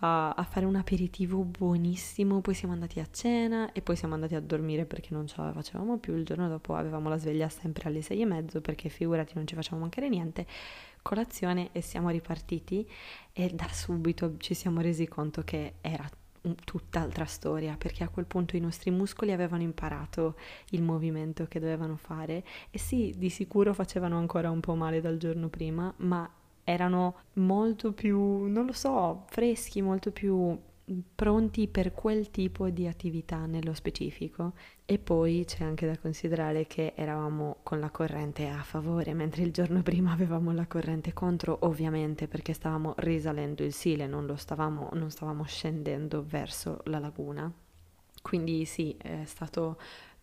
a, 0.00 0.30
a, 0.30 0.42
fare 0.44 0.66
un 0.66 0.76
aperitivo 0.76 1.44
buonissimo, 1.44 2.40
poi 2.40 2.54
siamo 2.54 2.72
andati 2.72 3.00
a 3.00 3.06
cena 3.10 3.72
e 3.72 3.82
poi 3.82 3.96
siamo 3.96 4.14
andati 4.14 4.34
a 4.34 4.40
dormire 4.40 4.86
perché 4.86 5.08
non 5.12 5.26
ce 5.26 5.34
la 5.38 5.52
facevamo 5.52 5.98
più. 5.98 6.14
Il 6.16 6.24
giorno 6.24 6.48
dopo 6.48 6.74
avevamo 6.74 7.08
la 7.08 7.18
sveglia 7.18 7.48
sempre 7.48 7.88
alle 7.88 8.02
sei 8.02 8.20
e 8.22 8.26
mezzo 8.26 8.60
perché 8.60 8.88
figurati 8.88 9.32
non 9.34 9.46
ci 9.46 9.54
facciamo 9.54 9.80
mancare 9.80 10.08
niente. 10.08 10.46
Colazione 11.02 11.70
e 11.72 11.80
siamo 11.80 12.10
ripartiti 12.10 12.88
e 13.32 13.50
da 13.50 13.68
subito 13.70 14.36
ci 14.38 14.54
siamo 14.54 14.80
resi 14.80 15.06
conto 15.06 15.42
che 15.42 15.74
era 15.80 16.08
tutt'altra 16.64 17.24
storia, 17.24 17.76
perché 17.76 18.04
a 18.04 18.08
quel 18.08 18.26
punto 18.26 18.56
i 18.56 18.60
nostri 18.60 18.90
muscoli 18.90 19.32
avevano 19.32 19.62
imparato 19.62 20.36
il 20.70 20.82
movimento 20.82 21.46
che 21.46 21.60
dovevano 21.60 21.96
fare 21.96 22.44
e 22.70 22.78
sì, 22.78 23.14
di 23.16 23.30
sicuro 23.30 23.74
facevano 23.74 24.18
ancora 24.18 24.50
un 24.50 24.60
po' 24.60 24.74
male 24.74 25.00
dal 25.00 25.18
giorno 25.18 25.48
prima, 25.48 25.92
ma 25.98 26.28
erano 26.64 27.16
molto 27.34 27.92
più, 27.92 28.44
non 28.44 28.64
lo 28.66 28.72
so, 28.72 29.24
freschi, 29.28 29.82
molto 29.82 30.12
più 30.12 30.58
pronti 31.14 31.68
per 31.68 31.92
quel 31.92 32.30
tipo 32.30 32.68
di 32.68 32.86
attività 32.86 33.46
nello 33.46 33.74
specifico. 33.74 34.52
E 34.84 34.98
poi 34.98 35.44
c'è 35.46 35.64
anche 35.64 35.86
da 35.86 35.96
considerare 35.98 36.66
che 36.66 36.94
eravamo 36.96 37.58
con 37.62 37.78
la 37.78 37.90
corrente 37.90 38.48
a 38.48 38.62
favore 38.62 39.14
mentre 39.14 39.42
il 39.42 39.52
giorno 39.52 39.82
prima 39.82 40.12
avevamo 40.12 40.52
la 40.52 40.66
corrente 40.66 41.12
contro 41.12 41.58
ovviamente 41.62 42.26
perché 42.26 42.52
stavamo 42.52 42.94
risalendo 42.98 43.62
il 43.62 43.72
Sile 43.72 44.06
non, 44.06 44.32
stavamo, 44.36 44.88
non 44.94 45.10
stavamo 45.10 45.44
scendendo 45.44 46.24
verso 46.26 46.80
la 46.84 46.98
laguna. 46.98 47.52
Quindi 48.22 48.64
sì 48.64 48.94
è 48.98 49.24
stato 49.24 49.78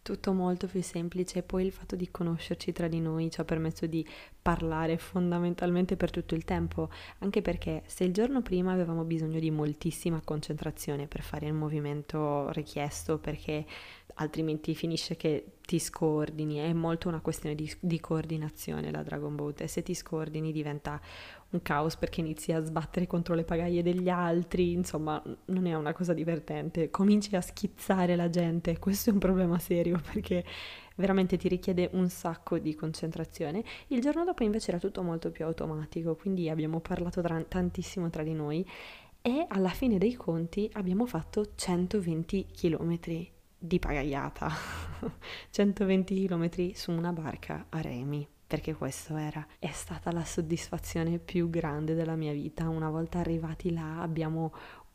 tutto 0.07 0.31
molto 0.31 0.67
più 0.67 0.81
semplice 0.81 1.39
e 1.39 1.43
poi 1.43 1.65
il 1.65 1.73
fatto 1.73 1.97
di 1.97 2.09
conoscerci 2.09 2.71
tra 2.71 2.87
di 2.87 3.01
noi 3.01 3.29
ci 3.29 3.41
ha 3.41 3.43
permesso 3.43 3.87
di 3.87 4.07
parlare 4.41 4.97
fondamentalmente 4.97 5.97
per 5.97 6.11
tutto 6.11 6.33
il 6.33 6.45
tempo, 6.45 6.89
anche 7.17 7.41
perché 7.41 7.83
se 7.87 8.05
il 8.05 8.13
giorno 8.13 8.41
prima 8.41 8.71
avevamo 8.71 9.03
bisogno 9.03 9.37
di 9.37 9.51
moltissima 9.51 10.21
concentrazione 10.23 11.07
per 11.07 11.23
fare 11.23 11.47
il 11.47 11.53
movimento 11.53 12.49
richiesto, 12.51 13.17
perché 13.17 13.65
altrimenti 14.13 14.73
finisce 14.75 15.17
che 15.17 15.57
ti 15.65 15.77
scordini, 15.77 16.55
è 16.55 16.71
molto 16.71 17.09
una 17.09 17.19
questione 17.19 17.53
di, 17.53 17.69
di 17.81 17.99
coordinazione 17.99 18.89
la 18.89 19.03
Dragon 19.03 19.35
Boat 19.35 19.59
e 19.59 19.67
se 19.67 19.83
ti 19.83 19.93
scordini 19.93 20.53
diventa 20.53 21.01
un 21.49 21.61
caos 21.61 21.95
perché 21.95 22.19
inizi 22.19 22.51
a 22.51 22.61
sbattere 22.61 23.07
contro 23.07 23.33
le 23.33 23.43
pagaie 23.43 23.81
degli 23.81 24.09
altri, 24.09 24.73
insomma 24.73 25.21
non 25.45 25.65
è 25.65 25.73
una 25.75 25.93
cosa 25.93 26.13
divertente, 26.13 26.89
cominci 26.89 27.35
a 27.35 27.41
schizzare 27.41 28.15
la 28.15 28.29
gente, 28.29 28.79
questo 28.79 29.09
è 29.09 29.13
un 29.13 29.19
problema 29.19 29.57
serio 29.59 29.99
perché 30.11 30.43
veramente 30.95 31.37
ti 31.37 31.47
richiede 31.47 31.89
un 31.93 32.09
sacco 32.09 32.57
di 32.57 32.75
concentrazione. 32.75 33.63
Il 33.87 34.01
giorno 34.01 34.25
dopo 34.25 34.43
invece 34.43 34.69
era 34.69 34.79
tutto 34.79 35.01
molto 35.03 35.31
più 35.31 35.45
automatico, 35.45 36.15
quindi 36.15 36.49
abbiamo 36.49 36.79
parlato 36.79 37.21
tra, 37.21 37.41
tantissimo 37.41 38.09
tra 38.09 38.23
di 38.23 38.33
noi 38.33 38.67
e 39.21 39.45
alla 39.47 39.69
fine 39.69 39.97
dei 39.97 40.15
conti 40.15 40.69
abbiamo 40.73 41.05
fatto 41.05 41.53
120 41.55 42.47
km 42.51 42.99
di 43.59 43.79
pagaiata, 43.79 44.51
120 45.49 46.25
km 46.27 46.71
su 46.73 46.91
una 46.91 47.11
barca 47.11 47.65
a 47.69 47.81
remi 47.81 48.27
perché 48.47 48.73
questo 48.73 49.17
era. 49.17 49.45
È 49.59 49.69
stata 49.71 50.11
la 50.11 50.23
soddisfazione 50.23 51.19
più 51.19 51.49
grande 51.49 51.93
della 51.93 52.15
mia 52.15 52.31
vita. 52.31 52.69
Una 52.69 52.89
volta 52.89 53.19
arrivati 53.19 53.73
là 53.73 54.01
abbiamo 54.01 54.53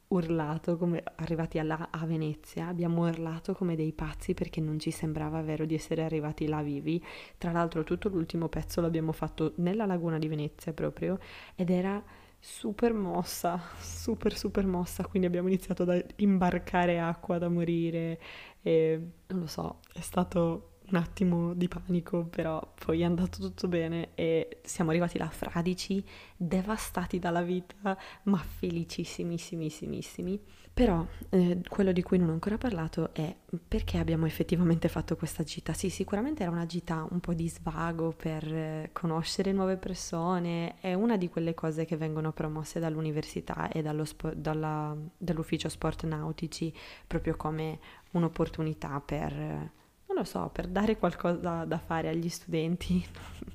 urlato 0.09 0.77
come 0.77 1.03
arrivati 1.17 1.61
là 1.63 1.89
a 1.91 2.05
Venezia, 2.05 2.67
abbiamo 2.69 3.07
urlato 3.07 3.55
come 3.55 3.77
dei 3.77 3.93
pazzi 3.93 4.35
perché 4.35 4.61
non 4.61 4.79
ci 4.79 4.91
sembrava 4.91 5.41
vero 5.43 5.65
di 5.65 5.75
essere 5.75 6.03
arrivati 6.03 6.47
là 6.47 6.63
vivi. 6.63 7.03
Tra 7.39 7.53
l'altro 7.53 7.83
tutto 7.85 8.09
l'ultimo 8.09 8.49
pezzo 8.49 8.81
l'abbiamo 8.81 9.13
fatto 9.13 9.53
nella 9.57 9.87
laguna 9.87 10.19
di 10.19 10.29
Venezia 10.29 10.73
proprio 10.73 11.19
ed 11.55 11.71
era 11.71 12.03
super 12.39 12.93
mossa, 12.93 13.61
super 13.79 14.37
super 14.37 14.67
mossa, 14.67 15.07
quindi 15.07 15.29
abbiamo 15.29 15.49
iniziato 15.49 15.85
ad 15.85 16.05
imbarcare 16.17 16.99
acqua 16.99 17.39
da 17.39 17.49
morire 17.49 18.21
e 18.63 19.01
non 19.29 19.41
lo 19.41 19.47
so, 19.47 19.81
è 19.93 20.01
stato 20.01 20.72
un 20.93 20.99
attimo 20.99 21.55
di 21.55 21.69
panico, 21.69 22.25
però 22.25 22.61
poi 22.85 23.01
è 23.01 23.05
andato 23.05 23.41
tutto 23.41 23.67
bene 23.67 24.11
e 24.15 24.61
siamo 24.63 24.91
arrivati 24.91 25.19
là 25.19 25.29
fradici, 25.29 26.05
devastati 26.37 27.19
dalla 27.19 27.43
vita, 27.43 27.97
ma 28.25 28.39
felicissimissimissimi. 28.39 30.41
Però 30.75 31.07
eh, 31.29 31.61
quello 31.69 31.93
di 31.93 32.03
cui 32.03 32.17
non 32.17 32.31
ho 32.31 32.33
ancora 32.33 32.57
parlato 32.57 33.13
è 33.13 33.35
perché 33.69 33.99
abbiamo 33.99 34.25
effettivamente 34.25 34.89
fatto 34.89 35.17
questa 35.17 35.43
gita. 35.43 35.75
Sì, 35.75 35.91
sicuramente 35.91 36.43
era 36.43 36.51
una 36.51 36.65
gita 36.65 37.07
un 37.11 37.21
po' 37.21 37.35
di 37.35 37.47
svago 37.49 38.15
per 38.17 38.51
eh, 38.51 38.89
conoscere 38.93 39.53
nuove 39.53 39.77
persone, 39.77 40.81
è 40.81 40.95
una 40.95 41.19
di 41.19 41.29
quelle 41.29 41.53
cose 41.53 41.85
che 41.85 41.99
vengono 41.99 42.33
promosse 42.33 42.81
dall'università 42.81 43.71
e 43.71 43.85
spo- 44.05 44.33
dalla, 44.35 44.97
dall'ufficio 45.19 45.69
sport 45.69 46.05
nautici 46.05 46.73
proprio 47.07 47.37
come 47.37 47.79
un'opportunità 48.13 49.03
per 49.05 49.71
non 50.13 50.23
lo 50.23 50.25
so, 50.25 50.51
per 50.53 50.69
dare 50.69 50.99
qualcosa 50.99 51.65
da 51.65 51.79
fare 51.79 52.09
agli 52.09 52.29
studenti. 52.29 53.05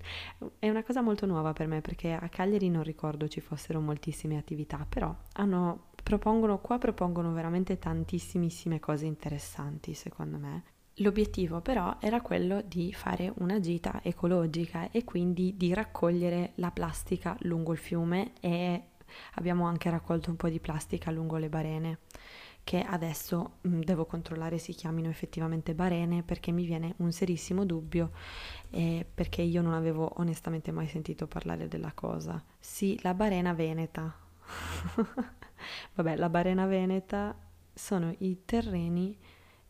è 0.59 0.67
una 0.69 0.83
cosa 0.83 1.01
molto 1.01 1.25
nuova 1.27 1.53
per 1.53 1.67
me 1.67 1.81
perché 1.81 2.11
a 2.11 2.27
Cagliari 2.29 2.69
non 2.69 2.83
ricordo 2.83 3.27
ci 3.27 3.39
fossero 3.41 3.79
moltissime 3.79 4.37
attività, 4.37 4.85
però 4.87 5.15
hanno, 5.33 5.89
propongono, 6.01 6.59
qua 6.59 6.79
propongono 6.79 7.31
veramente 7.31 7.77
tantissimissime 7.77 8.79
cose 8.79 9.05
interessanti 9.05 9.93
secondo 9.93 10.37
me. 10.37 10.63
L'obiettivo 10.95 11.61
però 11.61 11.97
era 11.99 12.21
quello 12.21 12.63
di 12.63 12.91
fare 12.91 13.31
una 13.35 13.59
gita 13.59 13.99
ecologica 14.01 14.89
e 14.89 15.03
quindi 15.03 15.55
di 15.55 15.71
raccogliere 15.75 16.53
la 16.55 16.71
plastica 16.71 17.37
lungo 17.41 17.71
il 17.71 17.77
fiume 17.77 18.33
e 18.39 18.81
abbiamo 19.35 19.67
anche 19.67 19.91
raccolto 19.91 20.31
un 20.31 20.37
po' 20.37 20.49
di 20.49 20.59
plastica 20.59 21.11
lungo 21.11 21.37
le 21.37 21.49
barene 21.49 21.99
che 22.67 22.81
adesso 22.81 23.59
mh, 23.61 23.69
mm, 23.69 23.79
devo 23.79 24.05
controllare 24.05 24.57
si 24.57 24.73
chiamino 24.73 25.07
effettivamente 25.07 25.73
barene 25.73 26.21
perché 26.21 26.51
mi 26.51 26.65
viene 26.65 26.95
un 26.97 27.13
serissimo 27.13 27.63
dubbio 27.63 28.11
eh, 28.71 29.05
perché 29.15 29.41
io 29.41 29.61
non 29.61 29.73
avevo 29.73 30.11
onestamente 30.17 30.71
mai 30.71 30.89
sentito 30.89 31.27
parlare 31.27 31.69
della 31.69 31.93
cosa. 31.93 32.43
Sì, 32.59 32.99
la 33.03 33.13
barena 33.13 33.53
veneta. 33.53 34.13
Vabbè, 35.95 36.17
la 36.17 36.27
barena 36.27 36.65
veneta 36.65 37.39
sono 37.73 38.13
i 38.17 38.41
terreni 38.43 39.17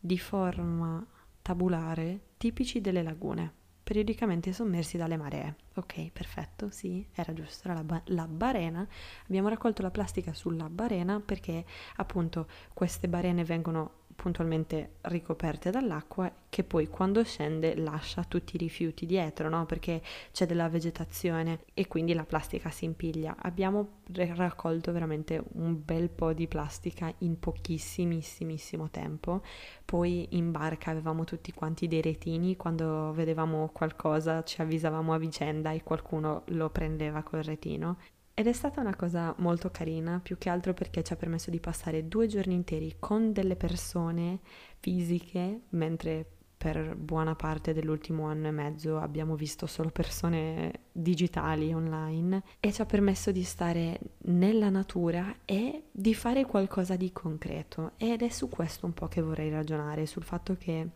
di 0.00 0.18
forma 0.18 1.06
tabulare 1.40 2.22
tipici 2.36 2.80
delle 2.80 3.04
lagune 3.04 3.57
periodicamente 3.88 4.52
sommersi 4.52 4.98
dalle 4.98 5.16
maree. 5.16 5.54
Ok, 5.76 6.10
perfetto, 6.10 6.68
sì, 6.68 7.06
era 7.14 7.32
giusto, 7.32 7.68
era 7.68 7.72
la, 7.78 7.84
ba- 7.84 8.02
la, 8.08 8.26
barena. 8.26 8.86
Abbiamo 9.26 9.48
raccolto 9.48 9.80
la 9.80 9.90
plastica 9.90 10.34
sulla 10.34 10.68
barena 10.68 11.20
perché 11.24 11.64
appunto 11.96 12.48
queste 12.74 13.08
barene 13.08 13.44
vengono 13.44 13.97
puntualmente 14.20 14.94
ricoperte 15.02 15.70
dall'acqua 15.70 16.28
che 16.48 16.64
poi 16.64 16.88
quando 16.88 17.22
scende 17.22 17.76
lascia 17.76 18.24
tutti 18.24 18.56
i 18.56 18.58
rifiuti 18.58 19.06
dietro, 19.06 19.48
no? 19.48 19.64
Perché 19.64 20.02
c'è 20.32 20.44
della 20.44 20.68
vegetazione 20.68 21.60
e 21.72 21.86
quindi 21.86 22.14
la 22.14 22.24
plastica 22.24 22.68
si 22.70 22.84
impiglia. 22.84 23.36
Abbiamo 23.38 24.00
raccolto 24.34 24.90
veramente 24.90 25.40
un 25.52 25.80
bel 25.84 26.08
po' 26.08 26.32
di 26.32 26.48
plastica 26.48 27.14
in 27.18 27.38
pochissimissimo 27.38 28.90
tempo. 28.90 29.42
Poi 29.84 30.26
in 30.30 30.50
barca 30.50 30.90
avevamo 30.90 31.22
tutti 31.22 31.52
quanti 31.52 31.86
dei 31.86 32.02
retini, 32.02 32.56
quando 32.56 33.12
vedevamo 33.12 33.70
qualcosa 33.72 34.42
ci 34.42 34.60
avvisavamo 34.60 35.14
a 35.14 35.18
vicenda 35.18 35.70
e 35.70 35.84
qualcuno 35.84 36.42
lo 36.46 36.70
prendeva 36.70 37.22
col 37.22 37.44
retino 37.44 37.98
ed 38.38 38.46
è 38.46 38.52
stata 38.52 38.80
una 38.80 38.94
cosa 38.94 39.34
molto 39.38 39.68
carina, 39.72 40.20
più 40.22 40.38
che 40.38 40.48
altro 40.48 40.72
perché 40.72 41.02
ci 41.02 41.12
ha 41.12 41.16
permesso 41.16 41.50
di 41.50 41.58
passare 41.58 42.06
due 42.06 42.28
giorni 42.28 42.54
interi 42.54 42.94
con 43.00 43.32
delle 43.32 43.56
persone 43.56 44.38
fisiche, 44.78 45.62
mentre 45.70 46.24
per 46.56 46.94
buona 46.94 47.34
parte 47.34 47.72
dell'ultimo 47.72 48.26
anno 48.26 48.46
e 48.46 48.52
mezzo 48.52 48.96
abbiamo 48.96 49.34
visto 49.34 49.66
solo 49.66 49.90
persone 49.90 50.82
digitali 50.92 51.74
online 51.74 52.44
e 52.60 52.72
ci 52.72 52.80
ha 52.80 52.86
permesso 52.86 53.32
di 53.32 53.42
stare 53.42 53.98
nella 54.26 54.70
natura 54.70 55.38
e 55.44 55.86
di 55.90 56.14
fare 56.14 56.44
qualcosa 56.44 56.94
di 56.94 57.10
concreto. 57.10 57.94
Ed 57.96 58.22
è 58.22 58.28
su 58.28 58.48
questo 58.48 58.86
un 58.86 58.94
po' 58.94 59.08
che 59.08 59.20
vorrei 59.20 59.50
ragionare, 59.50 60.06
sul 60.06 60.22
fatto 60.22 60.54
che 60.56 60.88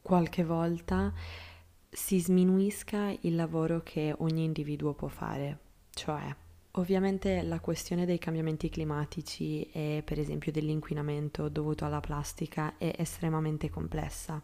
qualche 0.00 0.44
volta 0.44 1.12
si 1.90 2.20
sminuisca 2.20 3.12
il 3.22 3.34
lavoro 3.34 3.82
che 3.82 4.14
ogni 4.18 4.44
individuo 4.44 4.94
può 4.94 5.08
fare, 5.08 5.58
cioè 5.90 6.42
Ovviamente 6.76 7.42
la 7.42 7.60
questione 7.60 8.04
dei 8.04 8.18
cambiamenti 8.18 8.68
climatici 8.68 9.62
e 9.70 10.02
per 10.04 10.18
esempio 10.18 10.50
dell'inquinamento 10.50 11.48
dovuto 11.48 11.84
alla 11.84 12.00
plastica 12.00 12.76
è 12.78 12.92
estremamente 12.98 13.70
complessa 13.70 14.42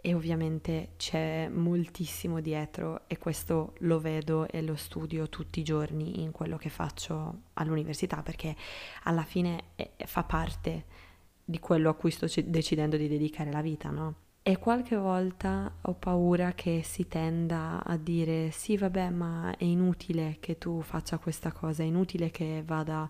e 0.00 0.12
ovviamente 0.12 0.94
c'è 0.96 1.48
moltissimo 1.48 2.40
dietro 2.40 3.02
e 3.06 3.16
questo 3.16 3.74
lo 3.80 4.00
vedo 4.00 4.48
e 4.48 4.60
lo 4.60 4.74
studio 4.74 5.28
tutti 5.28 5.60
i 5.60 5.62
giorni 5.62 6.20
in 6.22 6.32
quello 6.32 6.56
che 6.56 6.68
faccio 6.68 7.42
all'università 7.52 8.24
perché 8.24 8.56
alla 9.04 9.22
fine 9.22 9.66
fa 10.04 10.24
parte 10.24 10.84
di 11.44 11.60
quello 11.60 11.90
a 11.90 11.94
cui 11.94 12.10
sto 12.10 12.26
decidendo 12.44 12.96
di 12.96 13.06
dedicare 13.06 13.52
la 13.52 13.62
vita, 13.62 13.90
no? 13.90 14.21
E 14.44 14.58
qualche 14.58 14.96
volta 14.96 15.72
ho 15.82 15.94
paura 15.94 16.52
che 16.52 16.82
si 16.82 17.06
tenda 17.06 17.80
a 17.84 17.96
dire 17.96 18.50
sì 18.50 18.76
vabbè 18.76 19.10
ma 19.10 19.54
è 19.56 19.62
inutile 19.62 20.38
che 20.40 20.58
tu 20.58 20.80
faccia 20.80 21.18
questa 21.18 21.52
cosa, 21.52 21.84
è 21.84 21.86
inutile 21.86 22.32
che 22.32 22.64
vada 22.66 23.08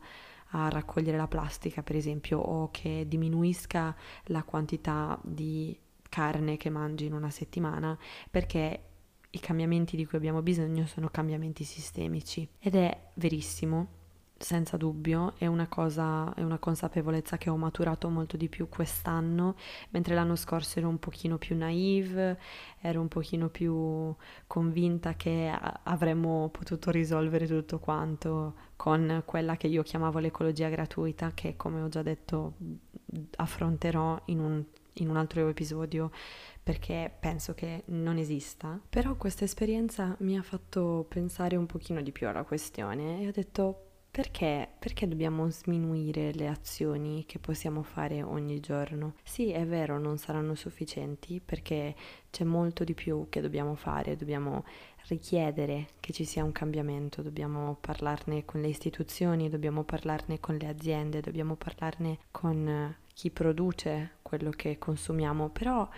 a 0.48 0.68
raccogliere 0.68 1.16
la 1.16 1.28
plastica 1.28 1.82
per 1.82 1.96
esempio 1.96 2.38
o 2.38 2.70
che 2.70 3.06
diminuisca 3.08 3.96
la 4.24 4.42
quantità 4.42 5.18
di 5.22 5.74
carne 6.06 6.58
che 6.58 6.68
mangi 6.68 7.06
in 7.06 7.14
una 7.14 7.30
settimana 7.30 7.96
perché 8.30 8.82
i 9.30 9.40
cambiamenti 9.40 9.96
di 9.96 10.04
cui 10.04 10.18
abbiamo 10.18 10.42
bisogno 10.42 10.84
sono 10.84 11.08
cambiamenti 11.08 11.64
sistemici. 11.64 12.46
Ed 12.58 12.74
è 12.74 13.08
verissimo 13.14 14.00
senza 14.42 14.76
dubbio, 14.76 15.34
è 15.38 15.46
una 15.46 15.68
cosa, 15.68 16.34
è 16.34 16.42
una 16.42 16.58
consapevolezza 16.58 17.38
che 17.38 17.48
ho 17.48 17.56
maturato 17.56 18.08
molto 18.08 18.36
di 18.36 18.48
più 18.48 18.68
quest'anno, 18.68 19.54
mentre 19.90 20.14
l'anno 20.14 20.36
scorso 20.36 20.78
ero 20.78 20.88
un 20.88 20.98
pochino 20.98 21.38
più 21.38 21.56
naive, 21.56 22.38
ero 22.80 23.00
un 23.00 23.08
pochino 23.08 23.48
più 23.48 24.14
convinta 24.46 25.14
che 25.14 25.50
avremmo 25.84 26.48
potuto 26.50 26.90
risolvere 26.90 27.46
tutto 27.46 27.78
quanto 27.78 28.54
con 28.76 29.22
quella 29.24 29.56
che 29.56 29.68
io 29.68 29.82
chiamavo 29.82 30.18
l'ecologia 30.18 30.68
gratuita, 30.68 31.32
che 31.34 31.56
come 31.56 31.80
ho 31.80 31.88
già 31.88 32.02
detto 32.02 32.54
affronterò 33.36 34.20
in 34.26 34.40
un, 34.40 34.64
in 34.94 35.08
un 35.08 35.16
altro 35.16 35.46
episodio 35.48 36.10
perché 36.62 37.12
penso 37.18 37.54
che 37.54 37.84
non 37.86 38.16
esista. 38.16 38.80
Però 38.88 39.14
questa 39.16 39.44
esperienza 39.44 40.16
mi 40.20 40.36
ha 40.36 40.42
fatto 40.42 41.06
pensare 41.08 41.56
un 41.56 41.66
pochino 41.66 42.00
di 42.02 42.12
più 42.12 42.28
alla 42.28 42.44
questione 42.44 43.20
e 43.20 43.28
ho 43.28 43.32
detto 43.32 43.86
perché? 44.12 44.68
Perché 44.78 45.08
dobbiamo 45.08 45.48
sminuire 45.48 46.34
le 46.34 46.46
azioni 46.46 47.24
che 47.24 47.38
possiamo 47.38 47.82
fare 47.82 48.22
ogni 48.22 48.60
giorno? 48.60 49.14
Sì, 49.22 49.52
è 49.52 49.64
vero, 49.64 49.98
non 49.98 50.18
saranno 50.18 50.54
sufficienti 50.54 51.40
perché 51.42 51.94
c'è 52.30 52.44
molto 52.44 52.84
di 52.84 52.92
più 52.92 53.28
che 53.30 53.40
dobbiamo 53.40 53.74
fare, 53.74 54.14
dobbiamo 54.14 54.64
richiedere 55.08 55.88
che 55.98 56.12
ci 56.12 56.26
sia 56.26 56.44
un 56.44 56.52
cambiamento, 56.52 57.22
dobbiamo 57.22 57.78
parlarne 57.80 58.44
con 58.44 58.60
le 58.60 58.68
istituzioni, 58.68 59.48
dobbiamo 59.48 59.82
parlarne 59.82 60.40
con 60.40 60.56
le 60.56 60.66
aziende, 60.66 61.22
dobbiamo 61.22 61.56
parlarne 61.56 62.18
con 62.30 62.94
chi 63.14 63.30
produce 63.30 64.16
quello 64.20 64.50
che 64.50 64.76
consumiamo, 64.76 65.48
però 65.48 65.88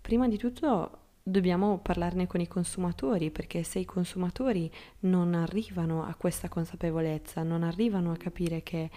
prima 0.00 0.28
di 0.28 0.38
tutto 0.38 1.03
dobbiamo 1.26 1.78
parlarne 1.78 2.26
con 2.26 2.40
i 2.40 2.46
consumatori, 2.46 3.30
perché 3.30 3.62
se 3.62 3.78
i 3.78 3.86
consumatori 3.86 4.70
non 5.00 5.34
arrivano 5.34 6.04
a 6.04 6.14
questa 6.14 6.48
consapevolezza, 6.48 7.42
non 7.42 7.62
arrivano 7.62 8.12
a 8.12 8.16
capire 8.16 8.62
che 8.62 8.90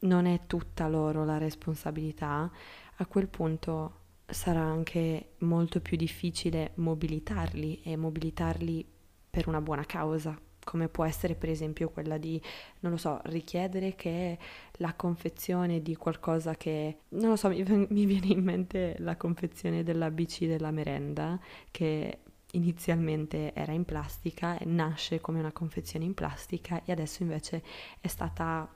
non 0.00 0.26
è 0.26 0.42
tutta 0.46 0.86
loro 0.86 1.24
la 1.24 1.36
responsabilità, 1.38 2.48
a 2.96 3.06
quel 3.06 3.28
punto 3.28 4.02
sarà 4.26 4.60
anche 4.60 5.32
molto 5.38 5.80
più 5.80 5.96
difficile 5.96 6.72
mobilitarli 6.76 7.82
e 7.82 7.96
mobilitarli 7.96 8.86
per 9.28 9.48
una 9.48 9.60
buona 9.60 9.84
causa 9.84 10.38
come 10.64 10.88
può 10.88 11.04
essere 11.04 11.34
per 11.34 11.50
esempio 11.50 11.90
quella 11.90 12.18
di, 12.18 12.40
non 12.80 12.92
lo 12.92 12.98
so, 12.98 13.20
richiedere 13.24 13.94
che 13.94 14.38
la 14.78 14.94
confezione 14.94 15.82
di 15.82 15.94
qualcosa 15.96 16.54
che, 16.56 16.98
non 17.10 17.30
lo 17.30 17.36
so, 17.36 17.48
mi, 17.48 17.62
mi 17.90 18.06
viene 18.06 18.26
in 18.26 18.42
mente 18.42 18.96
la 18.98 19.16
confezione 19.16 19.82
dell'ABC 19.82 20.46
della 20.46 20.70
merenda 20.70 21.38
che 21.70 22.18
inizialmente 22.52 23.52
era 23.54 23.72
in 23.72 23.84
plastica, 23.84 24.58
nasce 24.64 25.20
come 25.20 25.38
una 25.38 25.52
confezione 25.52 26.04
in 26.04 26.14
plastica 26.14 26.82
e 26.84 26.92
adesso 26.92 27.22
invece 27.22 27.62
è 28.00 28.08
stata 28.08 28.68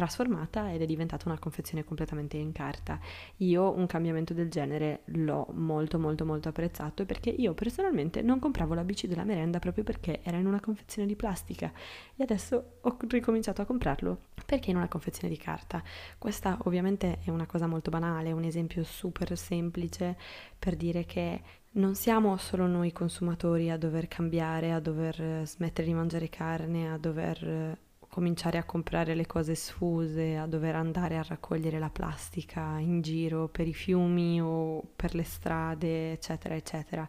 trasformata 0.00 0.72
ed 0.72 0.80
è 0.80 0.86
diventata 0.86 1.28
una 1.28 1.38
confezione 1.38 1.84
completamente 1.84 2.38
in 2.38 2.52
carta. 2.52 2.98
Io 3.38 3.70
un 3.76 3.84
cambiamento 3.84 4.32
del 4.32 4.48
genere 4.48 5.02
l'ho 5.06 5.48
molto 5.52 5.98
molto 5.98 6.24
molto 6.24 6.48
apprezzato 6.48 7.04
perché 7.04 7.28
io 7.28 7.52
personalmente 7.52 8.22
non 8.22 8.38
compravo 8.38 8.72
la 8.72 8.82
bici 8.82 9.06
della 9.06 9.24
merenda 9.24 9.58
proprio 9.58 9.84
perché 9.84 10.20
era 10.22 10.38
in 10.38 10.46
una 10.46 10.58
confezione 10.58 11.06
di 11.06 11.16
plastica 11.16 11.70
e 12.16 12.22
adesso 12.22 12.78
ho 12.80 12.96
ricominciato 13.08 13.60
a 13.60 13.66
comprarlo 13.66 14.20
perché 14.46 14.70
in 14.70 14.76
una 14.76 14.88
confezione 14.88 15.28
di 15.28 15.38
carta. 15.38 15.82
Questa 16.16 16.56
ovviamente 16.62 17.18
è 17.22 17.28
una 17.28 17.44
cosa 17.44 17.66
molto 17.66 17.90
banale, 17.90 18.32
un 18.32 18.44
esempio 18.44 18.82
super 18.84 19.36
semplice 19.36 20.16
per 20.58 20.76
dire 20.76 21.04
che 21.04 21.42
non 21.72 21.94
siamo 21.94 22.38
solo 22.38 22.66
noi 22.66 22.90
consumatori 22.90 23.70
a 23.70 23.76
dover 23.76 24.08
cambiare, 24.08 24.72
a 24.72 24.80
dover 24.80 25.46
smettere 25.46 25.86
di 25.86 25.92
mangiare 25.92 26.30
carne, 26.30 26.90
a 26.90 26.96
dover 26.96 27.78
cominciare 28.10 28.58
a 28.58 28.64
comprare 28.64 29.14
le 29.14 29.24
cose 29.24 29.54
sfuse, 29.54 30.36
a 30.36 30.46
dover 30.46 30.74
andare 30.74 31.16
a 31.16 31.24
raccogliere 31.26 31.78
la 31.78 31.90
plastica 31.90 32.76
in 32.78 33.00
giro 33.00 33.48
per 33.48 33.68
i 33.68 33.72
fiumi 33.72 34.42
o 34.42 34.82
per 34.96 35.14
le 35.14 35.22
strade, 35.22 36.12
eccetera, 36.12 36.56
eccetera. 36.56 37.08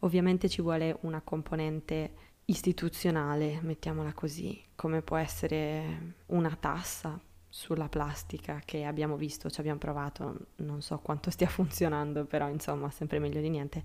Ovviamente 0.00 0.50
ci 0.50 0.60
vuole 0.60 0.98
una 1.00 1.22
componente 1.22 2.12
istituzionale, 2.44 3.60
mettiamola 3.62 4.12
così, 4.12 4.62
come 4.74 5.00
può 5.00 5.16
essere 5.16 6.16
una 6.26 6.54
tassa 6.60 7.18
sulla 7.48 7.88
plastica 7.88 8.60
che 8.64 8.84
abbiamo 8.84 9.16
visto, 9.16 9.48
ci 9.48 9.60
abbiamo 9.60 9.78
provato, 9.78 10.48
non 10.56 10.82
so 10.82 10.98
quanto 10.98 11.30
stia 11.30 11.48
funzionando, 11.48 12.26
però 12.26 12.48
insomma 12.50 12.90
sempre 12.90 13.18
meglio 13.18 13.40
di 13.40 13.48
niente. 13.48 13.82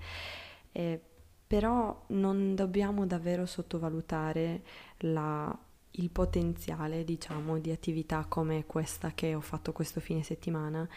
Eh, 0.74 1.00
però 1.48 2.04
non 2.08 2.54
dobbiamo 2.54 3.06
davvero 3.06 3.46
sottovalutare 3.46 4.62
la 4.98 5.58
il 5.92 6.10
potenziale, 6.10 7.04
diciamo, 7.04 7.58
di 7.60 7.72
attività 7.72 8.26
come 8.28 8.66
questa 8.66 9.12
che 9.14 9.36
ho 9.36 9.42
fatto 9.42 9.72
questo 9.72 10.00
fine 10.00 10.24
settimana, 10.24 10.88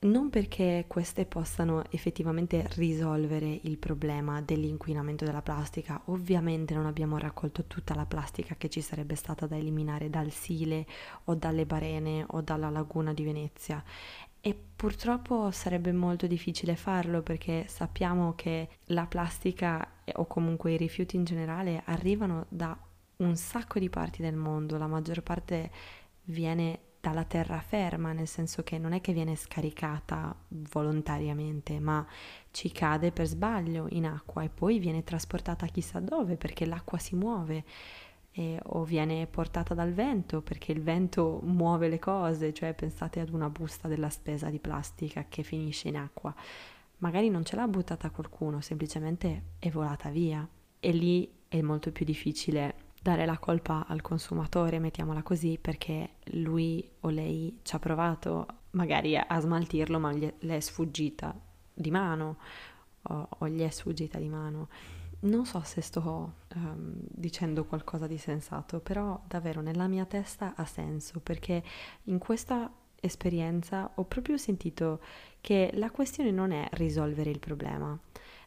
non 0.00 0.30
perché 0.30 0.84
queste 0.86 1.26
possano 1.26 1.82
effettivamente 1.90 2.68
risolvere 2.76 3.58
il 3.62 3.78
problema 3.78 4.40
dell'inquinamento 4.40 5.24
della 5.24 5.42
plastica, 5.42 6.00
ovviamente 6.06 6.74
non 6.74 6.86
abbiamo 6.86 7.18
raccolto 7.18 7.64
tutta 7.64 7.94
la 7.94 8.06
plastica 8.06 8.54
che 8.56 8.68
ci 8.68 8.80
sarebbe 8.80 9.16
stata 9.16 9.46
da 9.46 9.56
eliminare 9.56 10.08
dal 10.08 10.30
Sile 10.30 10.86
o 11.24 11.34
dalle 11.34 11.66
Barene 11.66 12.24
o 12.28 12.40
dalla 12.42 12.70
laguna 12.70 13.12
di 13.12 13.24
Venezia. 13.24 13.82
E 14.40 14.56
purtroppo 14.76 15.50
sarebbe 15.50 15.90
molto 15.90 16.28
difficile 16.28 16.76
farlo 16.76 17.22
perché 17.22 17.64
sappiamo 17.66 18.34
che 18.36 18.68
la 18.86 19.06
plastica 19.06 19.94
o 20.14 20.26
comunque 20.26 20.74
i 20.74 20.76
rifiuti 20.76 21.16
in 21.16 21.24
generale 21.24 21.82
arrivano 21.86 22.46
da 22.48 22.78
un 23.18 23.36
sacco 23.36 23.78
di 23.78 23.88
parti 23.88 24.22
del 24.22 24.36
mondo, 24.36 24.78
la 24.78 24.86
maggior 24.86 25.22
parte 25.22 25.70
viene 26.24 26.80
dalla 27.00 27.24
terraferma, 27.24 28.12
nel 28.12 28.26
senso 28.26 28.62
che 28.62 28.78
non 28.78 28.92
è 28.92 29.00
che 29.00 29.12
viene 29.12 29.34
scaricata 29.36 30.34
volontariamente, 30.48 31.80
ma 31.80 32.06
ci 32.50 32.70
cade 32.70 33.12
per 33.12 33.26
sbaglio 33.26 33.86
in 33.90 34.06
acqua 34.06 34.42
e 34.42 34.48
poi 34.48 34.78
viene 34.78 35.04
trasportata 35.04 35.66
chissà 35.66 36.00
dove 36.00 36.36
perché 36.36 36.66
l'acqua 36.66 36.98
si 36.98 37.14
muove 37.14 37.64
e, 38.32 38.60
o 38.62 38.84
viene 38.84 39.26
portata 39.26 39.74
dal 39.74 39.92
vento 39.92 40.42
perché 40.42 40.72
il 40.72 40.82
vento 40.82 41.40
muove 41.42 41.88
le 41.88 41.98
cose, 41.98 42.52
cioè 42.52 42.74
pensate 42.74 43.20
ad 43.20 43.30
una 43.30 43.48
busta 43.48 43.88
della 43.88 44.10
spesa 44.10 44.50
di 44.50 44.58
plastica 44.58 45.26
che 45.28 45.42
finisce 45.42 45.88
in 45.88 45.96
acqua. 45.96 46.34
Magari 46.98 47.30
non 47.30 47.44
ce 47.44 47.56
l'ha 47.56 47.68
buttata 47.68 48.10
qualcuno, 48.10 48.60
semplicemente 48.60 49.42
è 49.58 49.70
volata 49.70 50.10
via 50.10 50.46
e 50.80 50.90
lì 50.90 51.32
è 51.48 51.60
molto 51.62 51.92
più 51.92 52.04
difficile 52.04 52.86
dare 53.02 53.26
la 53.26 53.38
colpa 53.38 53.86
al 53.86 54.00
consumatore, 54.00 54.78
mettiamola 54.78 55.22
così, 55.22 55.58
perché 55.60 56.16
lui 56.32 56.88
o 57.00 57.08
lei 57.08 57.60
ci 57.62 57.74
ha 57.74 57.78
provato 57.78 58.46
magari 58.70 59.16
a 59.16 59.38
smaltirlo, 59.38 59.98
ma 59.98 60.12
gli, 60.12 60.30
è 60.38 60.60
sfuggita 60.60 61.34
di 61.72 61.90
mano 61.90 62.38
o, 63.02 63.28
o, 63.38 63.48
gli 63.48 63.62
è 63.62 63.70
sfuggita 63.70 64.18
di 64.18 64.28
mano. 64.28 64.68
Non 65.20 65.46
so 65.46 65.60
se 65.64 65.80
sto 65.80 66.34
um, 66.54 66.94
dicendo 67.00 67.64
qualcosa 67.64 68.06
di 68.06 68.18
sensato, 68.18 68.80
però 68.80 69.20
davvero 69.26 69.60
nella 69.60 69.88
mia 69.88 70.04
testa 70.04 70.54
ha 70.54 70.64
senso, 70.64 71.20
perché 71.20 71.62
in 72.04 72.18
questa 72.18 72.70
esperienza 73.00 73.90
ho 73.94 74.04
proprio 74.04 74.36
sentito 74.36 75.00
che 75.40 75.70
la 75.74 75.90
questione 75.90 76.30
non 76.30 76.52
è 76.52 76.68
risolvere 76.72 77.30
il 77.30 77.38
problema, 77.38 77.98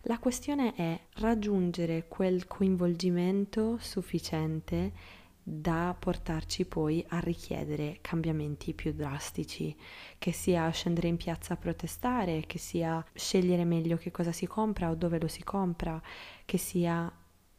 la 0.04 0.18
questione 0.18 0.74
è 0.74 1.00
raggiungere 1.16 2.08
quel 2.08 2.48
coinvolgimento 2.48 3.78
sufficiente 3.80 5.20
da 5.44 5.96
portarci 5.98 6.66
poi 6.66 7.04
a 7.10 7.20
richiedere 7.20 7.98
cambiamenti 8.02 8.74
più 8.74 8.94
drastici, 8.94 9.76
che 10.18 10.32
sia 10.32 10.70
scendere 10.70 11.08
in 11.08 11.18
piazza 11.18 11.54
a 11.54 11.58
protestare, 11.58 12.46
che 12.48 12.58
sia 12.58 13.04
scegliere 13.14 13.64
meglio 13.64 13.98
che 13.98 14.12
cosa 14.12 14.32
si 14.32 14.48
compra 14.48 14.90
o 14.90 14.96
dove 14.96 15.20
lo 15.20 15.28
si 15.28 15.44
compra, 15.44 16.02
che 16.46 16.58
sia 16.58 17.12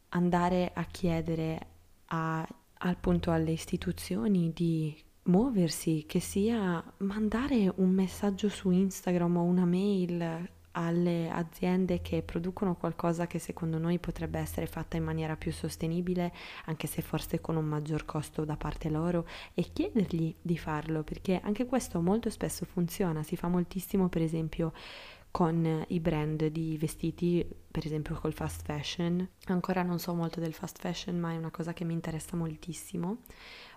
andare 0.09 0.71
a 0.73 0.83
chiedere 0.83 1.67
a, 2.07 2.47
appunto 2.79 3.31
alle 3.31 3.51
istituzioni 3.51 4.51
di 4.53 4.95
muoversi, 5.23 6.05
che 6.05 6.19
sia 6.19 6.83
mandare 6.97 7.71
un 7.75 7.89
messaggio 7.89 8.49
su 8.49 8.69
Instagram 8.69 9.37
o 9.37 9.43
una 9.43 9.65
mail 9.65 10.49
alle 10.73 11.29
aziende 11.29 12.01
che 12.01 12.21
producono 12.21 12.75
qualcosa 12.75 13.27
che 13.27 13.39
secondo 13.39 13.77
noi 13.77 13.99
potrebbe 13.99 14.39
essere 14.39 14.67
fatta 14.67 14.97
in 14.97 15.03
maniera 15.03 15.35
più 15.35 15.51
sostenibile, 15.51 16.31
anche 16.65 16.87
se 16.87 17.01
forse 17.01 17.41
con 17.41 17.55
un 17.55 17.65
maggior 17.65 18.05
costo 18.05 18.45
da 18.45 18.55
parte 18.55 18.89
loro, 18.89 19.27
e 19.53 19.63
chiedergli 19.73 20.35
di 20.41 20.57
farlo, 20.57 21.03
perché 21.03 21.39
anche 21.43 21.65
questo 21.65 22.01
molto 22.01 22.29
spesso 22.29 22.65
funziona, 22.65 23.23
si 23.23 23.35
fa 23.35 23.47
moltissimo 23.47 24.09
per 24.09 24.21
esempio 24.21 24.73
con 25.33 25.83
i 25.87 25.99
brand 25.99 26.45
di 26.45 26.77
vestiti, 26.77 27.43
per 27.71 27.83
esempio 27.87 28.13
col 28.13 28.33
fast 28.33 28.61
fashion. 28.63 29.27
Ancora 29.45 29.81
non 29.81 29.97
so 29.97 30.13
molto 30.13 30.39
del 30.39 30.53
fast 30.53 30.77
fashion, 30.77 31.17
ma 31.19 31.31
è 31.31 31.37
una 31.37 31.49
cosa 31.49 31.73
che 31.73 31.83
mi 31.83 31.93
interessa 31.93 32.35
moltissimo. 32.35 33.17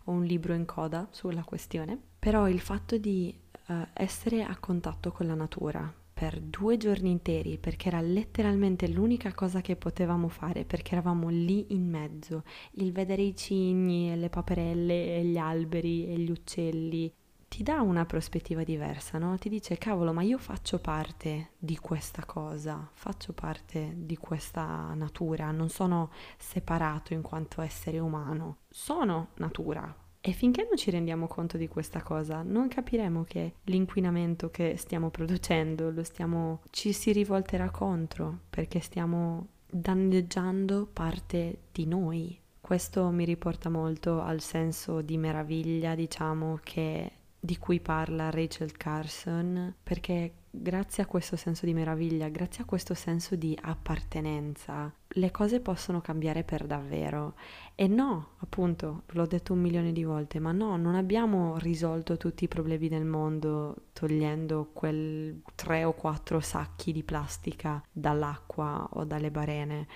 Ho 0.04 0.12
un 0.12 0.24
libro 0.24 0.52
in 0.52 0.66
coda 0.66 1.08
sulla 1.10 1.44
questione, 1.44 1.98
però 2.18 2.46
il 2.46 2.60
fatto 2.60 2.98
di 2.98 3.34
uh, 3.68 3.86
essere 3.94 4.44
a 4.44 4.54
contatto 4.58 5.10
con 5.12 5.26
la 5.26 5.34
natura, 5.34 5.90
per 6.18 6.40
due 6.40 6.78
giorni 6.78 7.10
interi 7.10 7.58
perché 7.58 7.88
era 7.88 8.00
letteralmente 8.00 8.88
l'unica 8.88 9.34
cosa 9.34 9.60
che 9.60 9.76
potevamo 9.76 10.28
fare 10.28 10.64
perché 10.64 10.92
eravamo 10.92 11.28
lì 11.28 11.74
in 11.74 11.86
mezzo, 11.86 12.42
il 12.76 12.90
vedere 12.90 13.20
i 13.20 13.36
cigni 13.36 14.10
e 14.10 14.16
le 14.16 14.30
paperelle 14.30 15.18
e 15.18 15.24
gli 15.24 15.36
alberi 15.36 16.06
e 16.06 16.16
gli 16.16 16.30
uccelli 16.30 17.12
ti 17.46 17.62
dà 17.62 17.82
una 17.82 18.06
prospettiva 18.06 18.64
diversa, 18.64 19.18
no? 19.18 19.36
Ti 19.36 19.50
dice, 19.50 19.76
cavolo, 19.76 20.14
ma 20.14 20.22
io 20.22 20.38
faccio 20.38 20.78
parte 20.78 21.50
di 21.58 21.76
questa 21.76 22.24
cosa, 22.24 22.88
faccio 22.94 23.34
parte 23.34 23.92
di 23.94 24.16
questa 24.16 24.94
natura, 24.94 25.50
non 25.50 25.68
sono 25.68 26.10
separato 26.38 27.12
in 27.12 27.20
quanto 27.20 27.60
essere 27.60 27.98
umano, 27.98 28.60
sono 28.70 29.28
natura. 29.34 29.94
E 30.28 30.32
finché 30.32 30.64
non 30.64 30.76
ci 30.76 30.90
rendiamo 30.90 31.28
conto 31.28 31.56
di 31.56 31.68
questa 31.68 32.02
cosa, 32.02 32.42
non 32.42 32.66
capiremo 32.66 33.22
che 33.22 33.52
l'inquinamento 33.66 34.50
che 34.50 34.76
stiamo 34.76 35.08
producendo 35.08 35.92
lo 35.92 36.02
stiamo, 36.02 36.62
ci 36.70 36.92
si 36.92 37.12
rivolterà 37.12 37.70
contro, 37.70 38.40
perché 38.50 38.80
stiamo 38.80 39.46
danneggiando 39.70 40.88
parte 40.92 41.58
di 41.70 41.86
noi. 41.86 42.36
Questo 42.60 43.08
mi 43.10 43.24
riporta 43.24 43.70
molto 43.70 44.20
al 44.20 44.40
senso 44.40 45.00
di 45.00 45.16
meraviglia, 45.16 45.94
diciamo, 45.94 46.58
che 46.60 47.12
di 47.38 47.56
cui 47.58 47.78
parla 47.78 48.28
Rachel 48.28 48.72
Carson, 48.72 49.76
perché 49.80 50.32
grazie 50.50 51.04
a 51.04 51.06
questo 51.06 51.36
senso 51.36 51.66
di 51.66 51.72
meraviglia, 51.72 52.28
grazie 52.30 52.64
a 52.64 52.66
questo 52.66 52.94
senso 52.94 53.36
di 53.36 53.56
appartenenza, 53.62 54.92
le 55.16 55.30
cose 55.30 55.60
possono 55.60 56.00
cambiare 56.00 56.44
per 56.44 56.66
davvero. 56.66 57.34
E 57.74 57.86
no, 57.86 58.30
appunto, 58.38 59.02
l'ho 59.08 59.26
detto 59.26 59.52
un 59.52 59.60
milione 59.60 59.92
di 59.92 60.04
volte, 60.04 60.38
ma 60.38 60.52
no, 60.52 60.76
non 60.76 60.94
abbiamo 60.94 61.56
risolto 61.58 62.16
tutti 62.16 62.44
i 62.44 62.48
problemi 62.48 62.88
del 62.88 63.04
mondo 63.04 63.88
togliendo 63.92 64.70
quel 64.72 65.42
tre 65.54 65.84
o 65.84 65.92
quattro 65.92 66.40
sacchi 66.40 66.92
di 66.92 67.02
plastica 67.02 67.82
dall'acqua 67.90 68.88
o 68.92 69.04
dalle 69.04 69.30
barene. 69.30 69.86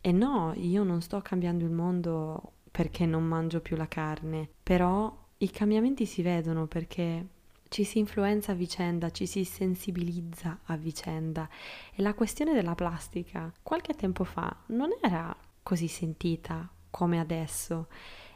E 0.00 0.12
no, 0.12 0.52
io 0.56 0.82
non 0.82 1.00
sto 1.02 1.20
cambiando 1.20 1.64
il 1.64 1.70
mondo 1.70 2.52
perché 2.70 3.06
non 3.06 3.24
mangio 3.24 3.60
più 3.60 3.76
la 3.76 3.88
carne, 3.88 4.48
però 4.62 5.14
i 5.38 5.50
cambiamenti 5.50 6.06
si 6.06 6.22
vedono 6.22 6.66
perché 6.66 7.26
ci 7.70 7.84
si 7.84 8.00
influenza 8.00 8.50
a 8.50 8.56
vicenda, 8.56 9.10
ci 9.10 9.26
si 9.26 9.44
sensibilizza 9.44 10.58
a 10.64 10.76
vicenda. 10.76 11.48
E 11.94 12.02
la 12.02 12.14
questione 12.14 12.52
della 12.52 12.74
plastica 12.74 13.50
qualche 13.62 13.94
tempo 13.94 14.24
fa 14.24 14.54
non 14.66 14.90
era 15.00 15.34
così 15.62 15.86
sentita 15.86 16.68
come 16.90 17.20
adesso. 17.20 17.86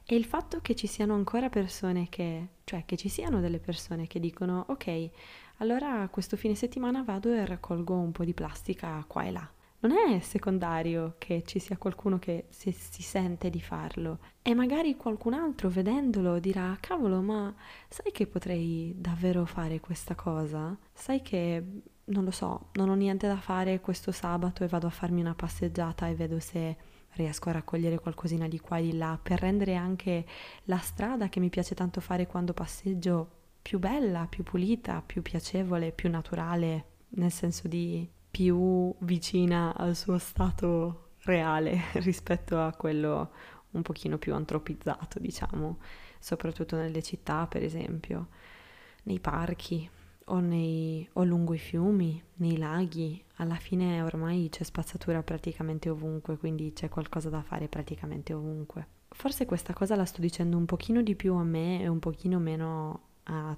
E 0.07 0.15
il 0.15 0.25
fatto 0.25 0.61
che 0.61 0.77
ci 0.77 0.87
siano 0.87 1.15
ancora 1.15 1.49
persone 1.49 2.09
che, 2.09 2.49
cioè 2.63 2.85
che 2.87 2.97
ci 2.97 3.09
siano 3.09 3.41
delle 3.41 3.59
persone 3.59 4.07
che 4.07 4.21
dicono 4.21 4.67
ok, 4.69 5.11
allora 5.59 6.09
questo 6.11 6.37
fine 6.37 6.55
settimana 6.55 7.03
vado 7.03 7.33
e 7.33 7.45
raccolgo 7.45 7.95
un 7.95 8.13
po' 8.13 8.25
di 8.25 8.35
plastica 8.35 9.05
qua 9.09 9.25
e 9.25 9.31
là 9.33 9.54
non 9.87 9.97
è 9.97 10.19
secondario 10.21 11.15
che 11.19 11.43
ci 11.45 11.59
sia 11.59 11.77
qualcuno 11.77 12.19
che 12.19 12.47
si, 12.49 12.73
si, 12.73 13.03
sente 13.03 13.51
di 13.51 13.61
farlo 13.61 14.19
e 14.43 14.55
magari 14.55 14.97
qualcun 14.97 15.35
altro 15.35 15.69
vedendolo 15.69 16.39
dirà 16.39 16.77
cavolo 16.81 17.21
ma 17.21 17.55
sai 17.89 18.11
che 18.11 18.27
potrei 18.27 18.95
davvero 18.97 19.45
fare 19.45 19.81
questa 19.81 20.15
cosa? 20.15 20.77
Sai 20.93 21.21
che 21.21 21.63
non 22.07 22.25
lo 22.25 22.31
so, 22.31 22.69
non 22.75 22.89
ho 22.89 22.95
niente 22.95 23.27
da 23.27 23.37
fare 23.37 23.81
questo 23.81 24.13
sabato 24.13 24.65
e 24.65 24.69
vado 24.69 24.87
a 24.87 24.91
farmi 24.91 25.21
una 25.21 25.35
passeggiata 25.35 26.09
e 26.09 26.15
vedo 26.15 26.39
se 26.39 26.77
riesco 27.13 27.49
a 27.49 27.53
raccogliere 27.53 27.99
qualcosina 27.99 28.49
di 28.49 28.59
qua 28.61 28.79
e 28.79 28.83
di 28.83 28.97
là 28.97 29.19
per 29.23 29.41
rendere 29.41 29.75
anche 29.75 30.27
la 30.65 30.79
strada 30.79 31.29
che 31.29 31.41
mi 31.41 31.49
piace 31.49 31.75
tanto 31.75 32.01
fare 32.01 32.27
quando 32.27 32.53
passeggio 32.53 33.43
più 33.63 33.79
bella, 33.79 34.27
più 34.29 34.43
pulita, 34.43 35.03
più 35.05 35.23
piacevole, 35.23 35.93
più 35.93 36.11
naturale, 36.11 36.85
nel 37.11 37.31
senso 37.31 37.69
di 37.69 38.07
più 38.35 38.93
vicina 38.99 39.77
al 39.77 39.95
suo 39.95 40.19
stato 40.19 41.11
reale 41.21 41.81
rispetto 42.03 42.61
a 42.61 42.73
quello 42.73 43.31
un 43.71 43.83
pochino 43.83 44.19
più 44.19 44.35
antropizzato, 44.35 45.21
diciamo, 45.21 45.79
soprattutto 46.19 46.75
nelle 46.75 47.01
città, 47.01 47.47
per 47.47 47.63
esempio, 47.63 48.27
nei 49.05 49.21
parchi 49.21 49.89
o, 50.27 50.41
nei, 50.41 51.09
o 51.13 51.23
lungo 51.23 51.55
i 51.55 51.59
fiumi, 51.59 52.21
nei 52.39 52.57
laghi. 52.57 53.23
Alla 53.37 53.55
fine 53.55 54.03
ormai 54.03 54.49
c'è 54.51 54.65
spazzatura 54.65 55.23
praticamente 55.23 55.89
ovunque, 55.89 56.37
quindi 56.37 56.73
c'è 56.73 56.89
qualcosa 56.89 57.29
da 57.31 57.43
fare 57.43 57.69
praticamente 57.69 58.35
ovunque. 58.35 58.89
Forse 59.11 59.45
questa 59.47 59.73
cosa 59.75 59.95
la 59.95 60.05
sto 60.05 60.21
dicendo 60.21 60.57
un 60.57 60.65
pochino 60.67 61.03
di 61.03 61.15
più 61.15 61.35
a 61.35 61.45
me 61.45 61.81
e 61.83 61.87
un 61.87 62.01
pochino 62.01 62.41
meno 62.41 63.03
a 63.25 63.57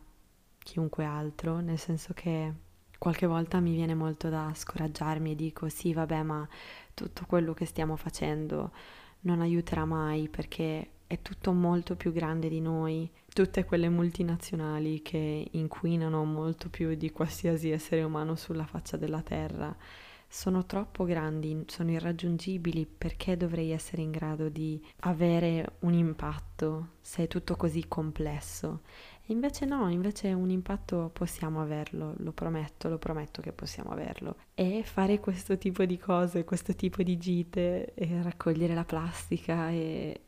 chiunque 0.59 1.05
altro, 1.07 1.61
nel 1.61 1.79
senso 1.79 2.13
che 2.13 2.53
qualche 2.99 3.27
volta 3.27 3.61
mi 3.61 3.75
viene 3.75 3.95
molto 3.95 4.29
da 4.29 4.53
scoraggiarmi 4.55 5.33
e 5.33 5.35
dico 5.35 5.69
sì 5.69 5.93
vabbè 5.93 6.23
ma 6.23 6.47
tutto 6.95 7.25
quello 7.27 7.55
che 7.55 7.67
stiamo 7.67 7.97
facendo 7.97 8.73
non 9.21 9.41
aiuterà 9.41 9.85
mai 9.85 10.29
perché 10.29 10.91
è 11.07 11.21
tutto 11.23 11.53
molto 11.53 11.95
più 11.95 12.13
grande 12.13 12.49
di 12.49 12.61
noi, 12.61 13.09
tutte 13.33 13.65
quelle 13.65 13.89
multinazionali 13.89 15.03
che 15.03 15.49
inquinano 15.53 16.25
molto 16.25 16.69
più 16.69 16.95
di 16.95 17.11
qualsiasi 17.13 17.71
essere 17.71 18.03
umano 18.03 18.35
sulla 18.35 18.67
faccia 18.67 18.97
della 18.97 19.23
terra 19.23 19.77
sono 20.29 20.67
troppo 20.67 21.05
grandi, 21.05 21.65
sono 21.67 21.93
irraggiungibili. 21.93 22.87
Perché 22.87 23.37
dovrei 23.37 23.71
essere 23.71 24.03
in 24.03 24.11
grado 24.11 24.49
di 24.49 24.85
avere 25.01 25.77
un 25.81 25.95
impatto 25.95 26.95
se 27.01 27.25
è 27.25 27.29
tutto 27.29 27.57
così 27.57 27.87
complesso 27.87 28.83
Invece 29.27 29.65
no, 29.65 29.89
invece 29.91 30.33
un 30.33 30.51
impatto 30.51 31.11
possiamo 31.13 31.61
averlo, 31.61 32.15
lo 32.19 32.33
prometto, 32.33 32.89
lo 32.89 32.99
prometto 32.99 33.41
che 33.43 33.53
possiamo 33.53 33.91
averlo. 33.91 34.37
E 34.55 34.83
fare 34.85 35.19
questo 35.19 35.59
tipo 35.59 35.85
di 35.85 35.99
cose, 35.99 36.45
questo 36.45 36.75
tipo 36.75 37.03
di 37.03 37.17
gite, 37.17 37.95
e 37.95 38.23
raccogliere 38.23 38.75
la 38.75 38.85
plastica 38.85 39.71
e 39.71 40.21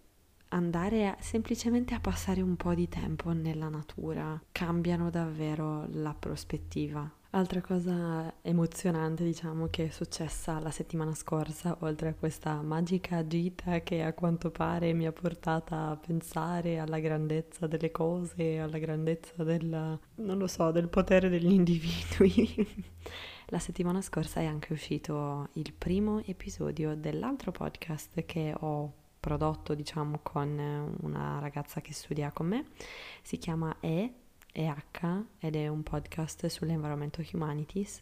andare 0.49 1.09
a, 1.09 1.17
semplicemente 1.21 1.95
a 1.95 2.01
passare 2.01 2.41
un 2.41 2.57
po' 2.57 2.75
di 2.75 2.89
tempo 2.89 3.33
nella 3.33 3.69
natura 3.69 4.41
cambiano 4.51 5.11
davvero 5.11 5.87
la 5.91 6.15
prospettiva 6.19 7.18
Altra 7.33 7.61
cosa 7.61 8.33
emozionante, 8.41 9.23
diciamo, 9.23 9.67
che 9.69 9.89
è 9.89 9.91
successa 9.91 10.59
la 10.61 10.71
settimana 10.71 11.15
scorsa, 11.15 11.77
oltre 11.81 12.09
a 12.09 12.15
questa 12.15 12.63
magica 12.63 13.27
gita 13.27 13.81
che 13.81 14.03
a 14.03 14.15
quanto 14.15 14.51
pare 14.51 14.95
mi 14.95 15.07
ha 15.07 15.13
portata 15.13 15.91
a 15.91 15.97
pensare 15.97 16.79
alla 16.79 16.99
grandezza 16.99 17.67
delle 17.67 17.91
cose, 17.91 18.59
alla 18.59 18.79
grandezza 18.79 19.45
del, 19.45 19.99
non 20.15 20.39
lo 20.39 20.47
so, 20.47 20.71
del 20.71 20.89
potere 20.89 21.29
degli 21.29 21.53
individui. 21.53 22.67
la 23.49 23.59
settimana 23.59 24.01
scorsa 24.01 24.41
è 24.41 24.47
anche 24.47 24.73
uscito 24.73 25.51
il 25.53 25.75
primo 25.75 26.23
episodio 26.25 26.97
dell'altro 26.97 27.53
podcast 27.53 28.25
che 28.25 28.55
ho 28.59 28.91
prodotto, 29.21 29.75
diciamo, 29.75 30.21
con 30.23 30.97
una 31.03 31.39
ragazza 31.41 31.83
che 31.83 31.93
studia 31.93 32.33
con 32.33 32.47
me. 32.47 32.65
Si 33.21 33.37
chiama 33.37 33.77
E 33.81 34.15
EH 34.59 35.25
ed 35.39 35.55
è 35.55 35.69
un 35.69 35.85
podcast 35.85 36.47
sull'Environmental 36.47 37.25
Humanities 37.33 38.01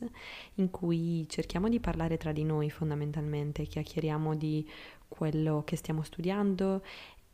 in 0.54 0.70
cui 0.70 1.28
cerchiamo 1.28 1.68
di 1.68 1.80
parlare 1.80 2.16
tra 2.16 2.32
di 2.32 2.44
noi 2.44 2.70
fondamentalmente, 2.70 3.64
chiacchieriamo 3.64 4.34
di 4.34 4.66
quello 5.06 5.62
che 5.64 5.76
stiamo 5.76 6.02
studiando 6.02 6.82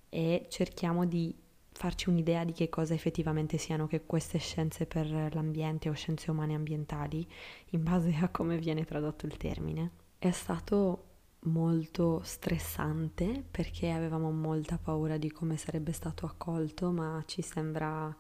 e 0.09 0.47
cerchiamo 0.49 1.07
di 1.07 1.33
farci 1.71 2.09
un'idea 2.09 2.45
di 2.45 2.53
che 2.53 2.69
cosa 2.69 2.95
effettivamente 2.95 3.59
siano 3.59 3.87
che 3.87 4.05
queste 4.05 4.39
scienze 4.39 4.87
per 4.87 5.09
l'ambiente 5.33 5.89
o 5.89 5.93
scienze 5.93 6.31
umane 6.31 6.55
ambientali 6.55 7.27
in 7.71 7.83
base 7.83 8.15
a 8.21 8.29
come 8.29 8.59
viene 8.59 8.85
tradotto 8.85 9.27
il 9.27 9.37
termine. 9.37 9.91
È 10.19 10.31
stato 10.33 11.05
molto 11.45 12.21
stressante 12.25 13.43
perché 13.49 13.91
avevamo 13.91 14.31
molta 14.31 14.79
paura 14.79 15.17
di 15.17 15.31
come 15.31 15.57
sarebbe 15.57 15.93
stato 15.93 16.27
accolto, 16.27 16.91
ma 16.91 17.23
ci 17.27 17.41
sembra 17.41 18.15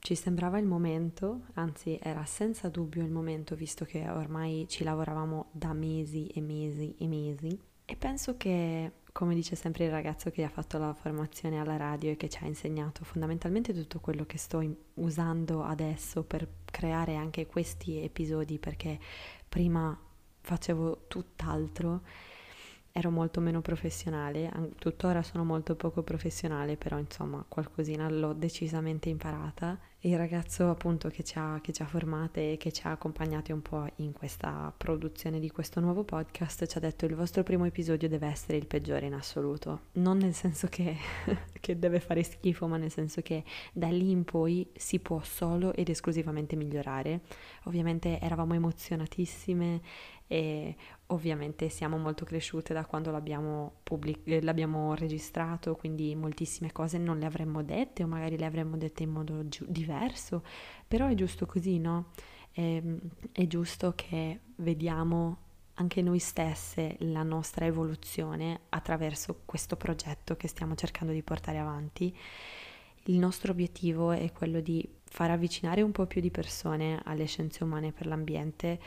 ci 0.00 0.14
sembrava 0.14 0.58
il 0.58 0.66
momento, 0.66 1.42
anzi 1.54 1.98
era 2.00 2.24
senza 2.24 2.68
dubbio 2.68 3.02
il 3.02 3.10
momento 3.10 3.54
visto 3.54 3.84
che 3.84 4.08
ormai 4.08 4.66
ci 4.68 4.84
lavoravamo 4.84 5.48
da 5.52 5.72
mesi 5.72 6.26
e 6.28 6.40
mesi 6.40 6.94
e 6.98 7.06
mesi. 7.06 7.60
E 7.84 7.96
penso 7.96 8.36
che, 8.36 8.92
come 9.12 9.34
dice 9.34 9.56
sempre 9.56 9.86
il 9.86 9.90
ragazzo 9.90 10.30
che 10.30 10.44
ha 10.44 10.48
fatto 10.48 10.78
la 10.78 10.92
formazione 10.94 11.58
alla 11.58 11.76
radio 11.76 12.10
e 12.10 12.16
che 12.16 12.28
ci 12.28 12.42
ha 12.42 12.46
insegnato 12.46 13.04
fondamentalmente 13.04 13.72
tutto 13.72 13.98
quello 13.98 14.24
che 14.24 14.38
sto 14.38 14.62
usando 14.94 15.62
adesso 15.62 16.22
per 16.22 16.46
creare 16.64 17.16
anche 17.16 17.46
questi 17.46 18.02
episodi 18.02 18.58
perché 18.58 18.98
prima 19.48 19.98
facevo 20.40 21.04
tutt'altro 21.08 22.02
ero 22.98 23.10
molto 23.10 23.40
meno 23.40 23.60
professionale, 23.60 24.50
tuttora 24.78 25.22
sono 25.22 25.44
molto 25.44 25.76
poco 25.76 26.02
professionale, 26.02 26.76
però 26.76 26.98
insomma 26.98 27.44
qualcosina 27.46 28.08
l'ho 28.08 28.32
decisamente 28.32 29.08
imparata 29.08 29.78
il 30.02 30.16
ragazzo 30.16 30.70
appunto 30.70 31.08
che 31.08 31.24
ci, 31.24 31.38
ha, 31.38 31.58
che 31.60 31.72
ci 31.72 31.82
ha 31.82 31.86
formate 31.86 32.52
e 32.52 32.56
che 32.56 32.70
ci 32.70 32.86
ha 32.86 32.92
accompagnati 32.92 33.50
un 33.50 33.62
po' 33.62 33.84
in 33.96 34.12
questa 34.12 34.72
produzione 34.76 35.40
di 35.40 35.50
questo 35.50 35.80
nuovo 35.80 36.04
podcast 36.04 36.66
ci 36.66 36.76
ha 36.76 36.80
detto 36.80 37.04
il 37.04 37.16
vostro 37.16 37.42
primo 37.42 37.64
episodio 37.64 38.08
deve 38.08 38.28
essere 38.28 38.58
il 38.58 38.66
peggiore 38.66 39.06
in 39.06 39.14
assoluto, 39.14 39.86
non 39.94 40.18
nel 40.18 40.34
senso 40.34 40.68
che, 40.68 40.96
che 41.58 41.78
deve 41.80 41.98
fare 41.98 42.22
schifo, 42.22 42.68
ma 42.68 42.76
nel 42.76 42.92
senso 42.92 43.22
che 43.22 43.42
da 43.72 43.88
lì 43.88 44.10
in 44.10 44.22
poi 44.22 44.70
si 44.76 45.00
può 45.00 45.20
solo 45.24 45.74
ed 45.74 45.88
esclusivamente 45.88 46.54
migliorare. 46.54 47.22
Ovviamente 47.64 48.20
eravamo 48.20 48.54
emozionatissime 48.54 49.80
e 50.28 50.76
ovviamente 51.08 51.68
siamo 51.68 51.96
molto 51.96 52.24
cresciute 52.24 52.74
da 52.74 52.84
quando 52.84 53.10
l'abbiamo, 53.10 53.80
pubblic- 53.82 54.26
eh, 54.26 54.42
l'abbiamo 54.42 54.94
registrato, 54.94 55.74
quindi 55.76 56.14
moltissime 56.14 56.72
cose 56.72 56.98
non 56.98 57.18
le 57.18 57.26
avremmo 57.26 57.62
dette 57.62 58.02
o 58.02 58.06
magari 58.06 58.36
le 58.36 58.44
avremmo 58.44 58.76
dette 58.76 59.02
in 59.04 59.10
modo 59.10 59.46
gi- 59.48 59.64
diverso, 59.68 60.42
però 60.86 61.06
è 61.06 61.14
giusto 61.14 61.46
così, 61.46 61.78
no? 61.78 62.10
È, 62.50 62.60
ehm, 62.60 62.98
è 63.32 63.46
giusto 63.46 63.92
che 63.94 64.40
vediamo 64.56 65.46
anche 65.74 66.02
noi 66.02 66.18
stesse 66.18 66.96
la 67.00 67.22
nostra 67.22 67.64
evoluzione 67.64 68.62
attraverso 68.70 69.42
questo 69.44 69.76
progetto 69.76 70.36
che 70.36 70.48
stiamo 70.48 70.74
cercando 70.74 71.12
di 71.12 71.22
portare 71.22 71.58
avanti. 71.58 72.14
Il 73.04 73.18
nostro 73.18 73.52
obiettivo 73.52 74.10
è 74.10 74.32
quello 74.32 74.60
di 74.60 74.86
far 75.04 75.30
avvicinare 75.30 75.82
un 75.82 75.92
po' 75.92 76.06
più 76.06 76.20
di 76.20 76.30
persone 76.30 77.00
alle 77.04 77.26
scienze 77.26 77.64
umane 77.64 77.92
per 77.92 78.06
l'ambiente 78.06 78.78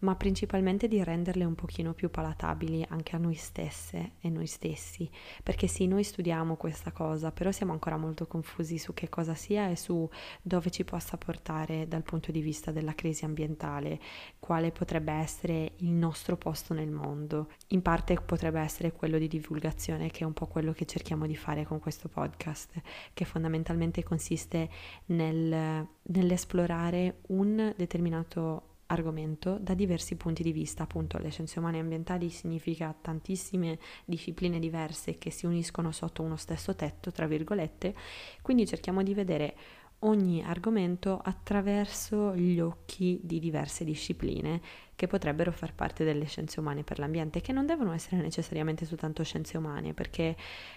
ma 0.00 0.14
principalmente 0.14 0.88
di 0.88 1.02
renderle 1.02 1.44
un 1.44 1.54
pochino 1.54 1.92
più 1.92 2.10
palatabili 2.10 2.86
anche 2.88 3.16
a 3.16 3.18
noi 3.18 3.34
stesse 3.34 4.12
e 4.20 4.28
noi 4.28 4.46
stessi, 4.46 5.10
perché 5.42 5.66
sì, 5.66 5.86
noi 5.86 6.04
studiamo 6.04 6.56
questa 6.56 6.92
cosa, 6.92 7.32
però 7.32 7.50
siamo 7.50 7.72
ancora 7.72 7.96
molto 7.96 8.26
confusi 8.26 8.78
su 8.78 8.94
che 8.94 9.08
cosa 9.08 9.34
sia 9.34 9.68
e 9.68 9.76
su 9.76 10.08
dove 10.42 10.70
ci 10.70 10.84
possa 10.84 11.16
portare 11.16 11.86
dal 11.88 12.02
punto 12.02 12.32
di 12.32 12.40
vista 12.40 12.70
della 12.70 12.94
crisi 12.94 13.24
ambientale, 13.24 14.00
quale 14.38 14.70
potrebbe 14.70 15.12
essere 15.12 15.72
il 15.78 15.90
nostro 15.90 16.36
posto 16.36 16.74
nel 16.74 16.90
mondo. 16.90 17.50
In 17.68 17.82
parte 17.82 18.14
potrebbe 18.14 18.60
essere 18.60 18.92
quello 18.92 19.18
di 19.18 19.28
divulgazione, 19.28 20.10
che 20.10 20.24
è 20.24 20.26
un 20.26 20.32
po' 20.32 20.46
quello 20.46 20.72
che 20.72 20.86
cerchiamo 20.86 21.26
di 21.26 21.36
fare 21.36 21.64
con 21.64 21.78
questo 21.78 22.08
podcast, 22.08 22.80
che 23.12 23.24
fondamentalmente 23.24 24.02
consiste 24.02 24.68
nel, 25.06 25.86
nell'esplorare 26.02 27.20
un 27.28 27.74
determinato 27.76 28.69
argomento 28.90 29.58
da 29.60 29.74
diversi 29.74 30.16
punti 30.16 30.42
di 30.42 30.52
vista, 30.52 30.82
appunto 30.82 31.18
le 31.18 31.30
scienze 31.30 31.58
umane 31.58 31.78
e 31.78 31.80
ambientali 31.80 32.28
significa 32.28 32.94
tantissime 33.00 33.78
discipline 34.04 34.58
diverse 34.58 35.16
che 35.18 35.30
si 35.30 35.46
uniscono 35.46 35.92
sotto 35.92 36.22
uno 36.22 36.36
stesso 36.36 36.74
tetto, 36.74 37.10
tra 37.10 37.26
virgolette, 37.26 37.94
quindi 38.42 38.66
cerchiamo 38.66 39.02
di 39.02 39.14
vedere 39.14 39.56
ogni 40.00 40.42
argomento 40.42 41.20
attraverso 41.22 42.34
gli 42.34 42.58
occhi 42.58 43.20
di 43.22 43.38
diverse 43.38 43.84
discipline 43.84 44.60
che 44.96 45.06
potrebbero 45.06 45.52
far 45.52 45.74
parte 45.74 46.04
delle 46.04 46.24
scienze 46.26 46.60
umane 46.60 46.84
per 46.84 46.98
l'ambiente, 46.98 47.40
che 47.40 47.52
non 47.52 47.66
devono 47.66 47.92
essere 47.92 48.20
necessariamente 48.20 48.84
soltanto 48.84 49.22
scienze 49.22 49.56
umane, 49.56 49.94
perché 49.94 50.36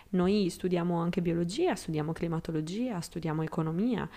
noi 0.09 0.49
studiamo 0.49 0.97
anche 0.99 1.21
biologia, 1.21 1.75
studiamo 1.75 2.13
climatologia, 2.13 3.01
studiamo 3.01 3.43
economia, 3.43 4.09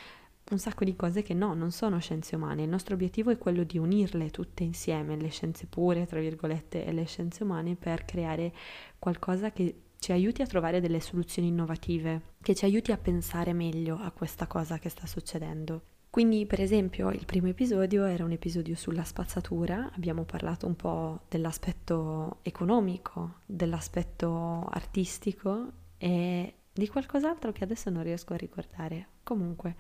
un 0.51 0.59
sacco 0.59 0.85
di 0.85 0.95
cose 0.95 1.23
che 1.23 1.35
no, 1.35 1.55
non 1.55 1.73
sono 1.73 1.99
scienze 1.99 2.37
umane. 2.37 2.63
Il 2.63 2.69
nostro 2.69 2.95
obiettivo 2.95 3.31
è 3.31 3.39
quello 3.39 3.65
di 3.65 3.79
unirle 3.79 4.31
tutte 4.31 4.63
insieme, 4.63 5.17
le 5.17 5.29
scienze 5.29 5.67
pure, 5.67 6.07
tra 6.07 6.21
virgolette, 6.21 6.85
e 6.85 6.93
le 6.93 7.05
scienze 7.05 7.43
umane 7.43 7.75
per 7.75 8.05
creare 8.05 8.53
qualcosa 8.99 9.51
che 9.51 9.83
ci 9.99 10.13
aiuti 10.13 10.43
a 10.43 10.47
trovare 10.47 10.81
delle 10.81 11.01
soluzioni 11.01 11.49
innovative, 11.49 12.35
che 12.41 12.55
ci 12.55 12.65
aiuti 12.65 12.93
a 12.93 12.99
pensare 12.99 13.53
meglio 13.53 13.99
a 13.99 14.11
questa 14.13 14.47
cosa 14.47 14.79
che 14.79 14.89
sta 14.89 15.07
succedendo. 15.07 15.83
Quindi, 16.11 16.47
per 16.47 16.61
esempio, 16.61 17.11
il 17.11 17.27
primo 17.27 17.49
episodio 17.49 18.05
era 18.05 18.25
un 18.25 18.31
episodio 18.31 18.75
sulla 18.75 19.05
spazzatura, 19.05 19.91
abbiamo 19.95 20.25
parlato 20.25 20.67
un 20.67 20.75
po' 20.75 21.23
dell'aspetto 21.29 22.39
economico, 22.43 23.41
dell'aspetto 23.45 24.65
artistico 24.71 25.73
e 25.99 26.55
di 26.73 26.89
qualcos'altro 26.89 27.53
che 27.53 27.65
adesso 27.65 27.91
non 27.91 28.03
riesco 28.03 28.33
a 28.33 28.37
ricordare. 28.37 29.09
Comunque, 29.23 29.77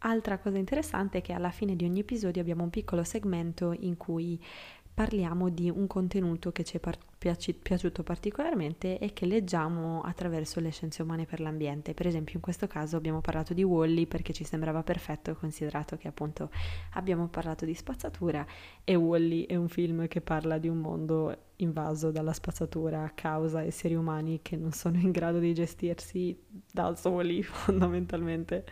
Altra 0.00 0.38
cosa 0.38 0.58
interessante 0.58 1.18
è 1.18 1.22
che 1.22 1.32
alla 1.32 1.50
fine 1.50 1.74
di 1.74 1.84
ogni 1.84 2.00
episodio 2.00 2.40
abbiamo 2.40 2.62
un 2.62 2.70
piccolo 2.70 3.02
segmento 3.02 3.74
in 3.80 3.96
cui 3.96 4.40
parliamo 4.94 5.48
di 5.48 5.70
un 5.70 5.86
contenuto 5.86 6.50
che 6.50 6.64
ci 6.64 6.76
è 6.76 6.80
par- 6.80 6.98
piaci- 7.16 7.54
piaciuto 7.54 8.02
particolarmente 8.02 8.98
e 8.98 9.12
che 9.12 9.26
leggiamo 9.26 10.00
attraverso 10.02 10.58
le 10.58 10.70
scienze 10.70 11.02
umane 11.02 11.24
per 11.24 11.38
l'ambiente. 11.38 11.94
Per 11.94 12.06
esempio 12.06 12.34
in 12.34 12.40
questo 12.40 12.66
caso 12.66 12.96
abbiamo 12.96 13.20
parlato 13.20 13.54
di 13.54 13.62
Wally 13.62 14.06
perché 14.06 14.32
ci 14.32 14.42
sembrava 14.42 14.82
perfetto 14.82 15.36
considerato 15.36 15.96
che 15.96 16.08
appunto 16.08 16.50
abbiamo 16.94 17.28
parlato 17.28 17.64
di 17.64 17.74
spazzatura 17.74 18.44
e 18.82 18.94
Wally 18.96 19.46
è 19.46 19.54
un 19.54 19.68
film 19.68 20.08
che 20.08 20.20
parla 20.20 20.58
di 20.58 20.68
un 20.68 20.78
mondo 20.78 21.36
invaso 21.56 22.10
dalla 22.10 22.32
spazzatura 22.32 23.04
a 23.04 23.10
causa 23.10 23.62
esseri 23.62 23.94
umani 23.94 24.40
che 24.42 24.56
non 24.56 24.72
sono 24.72 24.96
in 24.98 25.12
grado 25.12 25.38
di 25.38 25.54
gestirsi 25.54 26.36
da 26.72 26.94
soli 26.96 27.42
fondamentalmente. 27.44 28.64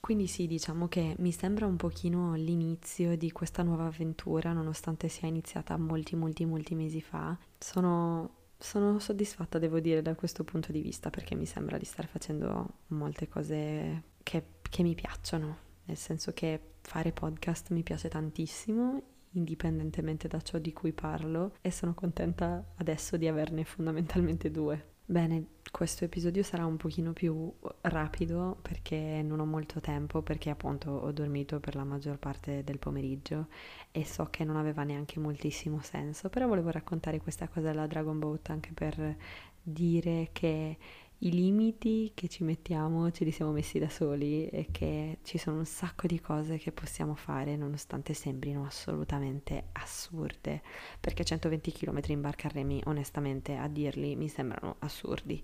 Quindi 0.00 0.26
sì, 0.26 0.46
diciamo 0.46 0.88
che 0.88 1.16
mi 1.18 1.32
sembra 1.32 1.66
un 1.66 1.76
pochino 1.76 2.34
l'inizio 2.34 3.16
di 3.16 3.30
questa 3.30 3.62
nuova 3.62 3.86
avventura, 3.86 4.52
nonostante 4.52 5.08
sia 5.08 5.28
iniziata 5.28 5.76
molti, 5.76 6.16
molti, 6.16 6.44
molti 6.44 6.74
mesi 6.74 7.00
fa. 7.00 7.36
Sono, 7.58 8.30
sono 8.56 8.98
soddisfatta, 8.98 9.58
devo 9.58 9.80
dire, 9.80 10.00
da 10.00 10.14
questo 10.14 10.44
punto 10.44 10.72
di 10.72 10.80
vista, 10.80 11.10
perché 11.10 11.34
mi 11.34 11.46
sembra 11.46 11.76
di 11.76 11.84
star 11.84 12.06
facendo 12.06 12.66
molte 12.88 13.28
cose 13.28 14.04
che, 14.22 14.44
che 14.62 14.82
mi 14.82 14.94
piacciono, 14.94 15.56
nel 15.84 15.96
senso 15.96 16.32
che 16.32 16.60
fare 16.80 17.12
podcast 17.12 17.70
mi 17.70 17.82
piace 17.82 18.08
tantissimo, 18.08 19.02
indipendentemente 19.32 20.26
da 20.28 20.40
ciò 20.40 20.58
di 20.58 20.72
cui 20.72 20.92
parlo, 20.92 21.56
e 21.60 21.70
sono 21.70 21.92
contenta 21.92 22.72
adesso 22.76 23.16
di 23.16 23.26
averne 23.26 23.64
fondamentalmente 23.64 24.50
due. 24.50 24.96
Bene, 25.04 25.46
questo 25.70 26.04
episodio 26.04 26.42
sarà 26.42 26.64
un 26.66 26.76
pochino 26.76 27.12
più 27.12 27.52
rapido 27.82 28.58
perché 28.62 29.22
non 29.22 29.40
ho 29.40 29.46
molto 29.46 29.80
tempo, 29.80 30.22
perché 30.22 30.50
appunto 30.50 30.90
ho 30.90 31.12
dormito 31.12 31.60
per 31.60 31.74
la 31.74 31.84
maggior 31.84 32.18
parte 32.18 32.64
del 32.64 32.78
pomeriggio 32.78 33.48
e 33.90 34.04
so 34.04 34.28
che 34.30 34.44
non 34.44 34.56
aveva 34.56 34.82
neanche 34.84 35.18
moltissimo 35.20 35.80
senso, 35.82 36.28
però 36.28 36.46
volevo 36.46 36.70
raccontare 36.70 37.20
questa 37.20 37.48
cosa 37.48 37.68
della 37.68 37.86
Dragon 37.86 38.18
Boat 38.18 38.50
anche 38.50 38.72
per 38.72 39.16
dire 39.62 40.30
che 40.32 40.76
i 41.20 41.32
limiti 41.32 42.12
che 42.14 42.28
ci 42.28 42.44
mettiamo 42.44 43.10
ce 43.10 43.24
li 43.24 43.32
siamo 43.32 43.50
messi 43.50 43.80
da 43.80 43.88
soli 43.88 44.46
e 44.48 44.68
che 44.70 45.18
ci 45.24 45.36
sono 45.36 45.58
un 45.58 45.64
sacco 45.64 46.06
di 46.06 46.20
cose 46.20 46.58
che 46.58 46.70
possiamo 46.70 47.16
fare 47.16 47.56
nonostante 47.56 48.14
sembrino 48.14 48.64
assolutamente 48.64 49.70
assurde. 49.72 50.62
Perché 51.00 51.24
120 51.24 51.72
km 51.72 52.00
in 52.08 52.20
barca 52.20 52.46
a 52.46 52.52
remi 52.52 52.80
onestamente 52.86 53.56
a 53.56 53.66
dirli 53.66 54.14
mi 54.14 54.28
sembrano 54.28 54.76
assurdi. 54.78 55.42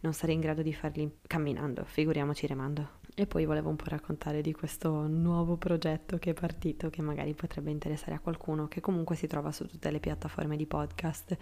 Non 0.00 0.12
sarei 0.12 0.36
in 0.36 0.40
grado 0.40 0.62
di 0.62 0.72
farli 0.72 1.18
camminando 1.26 1.84
figuriamoci 1.84 2.46
remando. 2.46 2.96
E 3.16 3.26
poi 3.26 3.44
volevo 3.46 3.68
un 3.68 3.74
po' 3.74 3.86
raccontare 3.88 4.40
di 4.42 4.52
questo 4.52 5.08
nuovo 5.08 5.56
progetto 5.56 6.18
che 6.18 6.30
è 6.30 6.34
partito, 6.34 6.88
che 6.88 7.02
magari 7.02 7.34
potrebbe 7.34 7.72
interessare 7.72 8.14
a 8.14 8.20
qualcuno, 8.20 8.68
che 8.68 8.80
comunque 8.80 9.16
si 9.16 9.26
trova 9.26 9.50
su 9.50 9.66
tutte 9.66 9.90
le 9.90 9.98
piattaforme 9.98 10.56
di 10.56 10.66
podcast. 10.66 11.36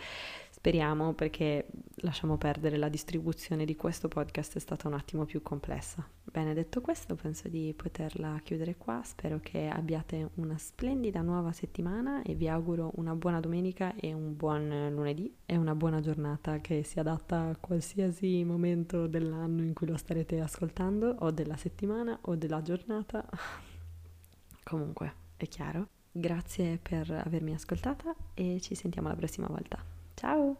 Speriamo 0.56 1.12
perché 1.12 1.66
lasciamo 1.96 2.38
perdere 2.38 2.78
la 2.78 2.88
distribuzione 2.88 3.66
di 3.66 3.76
questo 3.76 4.08
podcast 4.08 4.56
è 4.56 4.58
stata 4.58 4.88
un 4.88 4.94
attimo 4.94 5.26
più 5.26 5.42
complessa. 5.42 6.04
Bene, 6.24 6.54
detto 6.54 6.80
questo, 6.80 7.14
penso 7.14 7.48
di 7.48 7.74
poterla 7.76 8.40
chiudere 8.42 8.74
qua. 8.74 9.02
Spero 9.04 9.38
che 9.38 9.68
abbiate 9.68 10.30
una 10.36 10.56
splendida 10.56 11.20
nuova 11.20 11.52
settimana 11.52 12.22
e 12.22 12.34
vi 12.34 12.48
auguro 12.48 12.92
una 12.94 13.14
buona 13.14 13.38
domenica 13.38 13.94
e 13.96 14.14
un 14.14 14.34
buon 14.34 14.88
lunedì 14.92 15.32
e 15.44 15.58
una 15.58 15.74
buona 15.74 16.00
giornata 16.00 16.58
che 16.58 16.82
si 16.84 16.98
adatta 16.98 17.50
a 17.50 17.56
qualsiasi 17.60 18.42
momento 18.42 19.06
dell'anno 19.06 19.62
in 19.62 19.74
cui 19.74 19.86
lo 19.86 19.98
starete 19.98 20.40
ascoltando 20.40 21.16
o 21.18 21.30
della 21.32 21.56
settimana 21.58 22.18
o 22.22 22.34
della 22.34 22.62
giornata. 22.62 23.28
Comunque, 24.64 25.12
è 25.36 25.46
chiaro. 25.48 25.88
Grazie 26.10 26.78
per 26.78 27.10
avermi 27.10 27.52
ascoltata 27.52 28.16
e 28.32 28.58
ci 28.62 28.74
sentiamo 28.74 29.08
la 29.08 29.16
prossima 29.16 29.48
volta. 29.48 29.95
Ciao! 30.16 30.56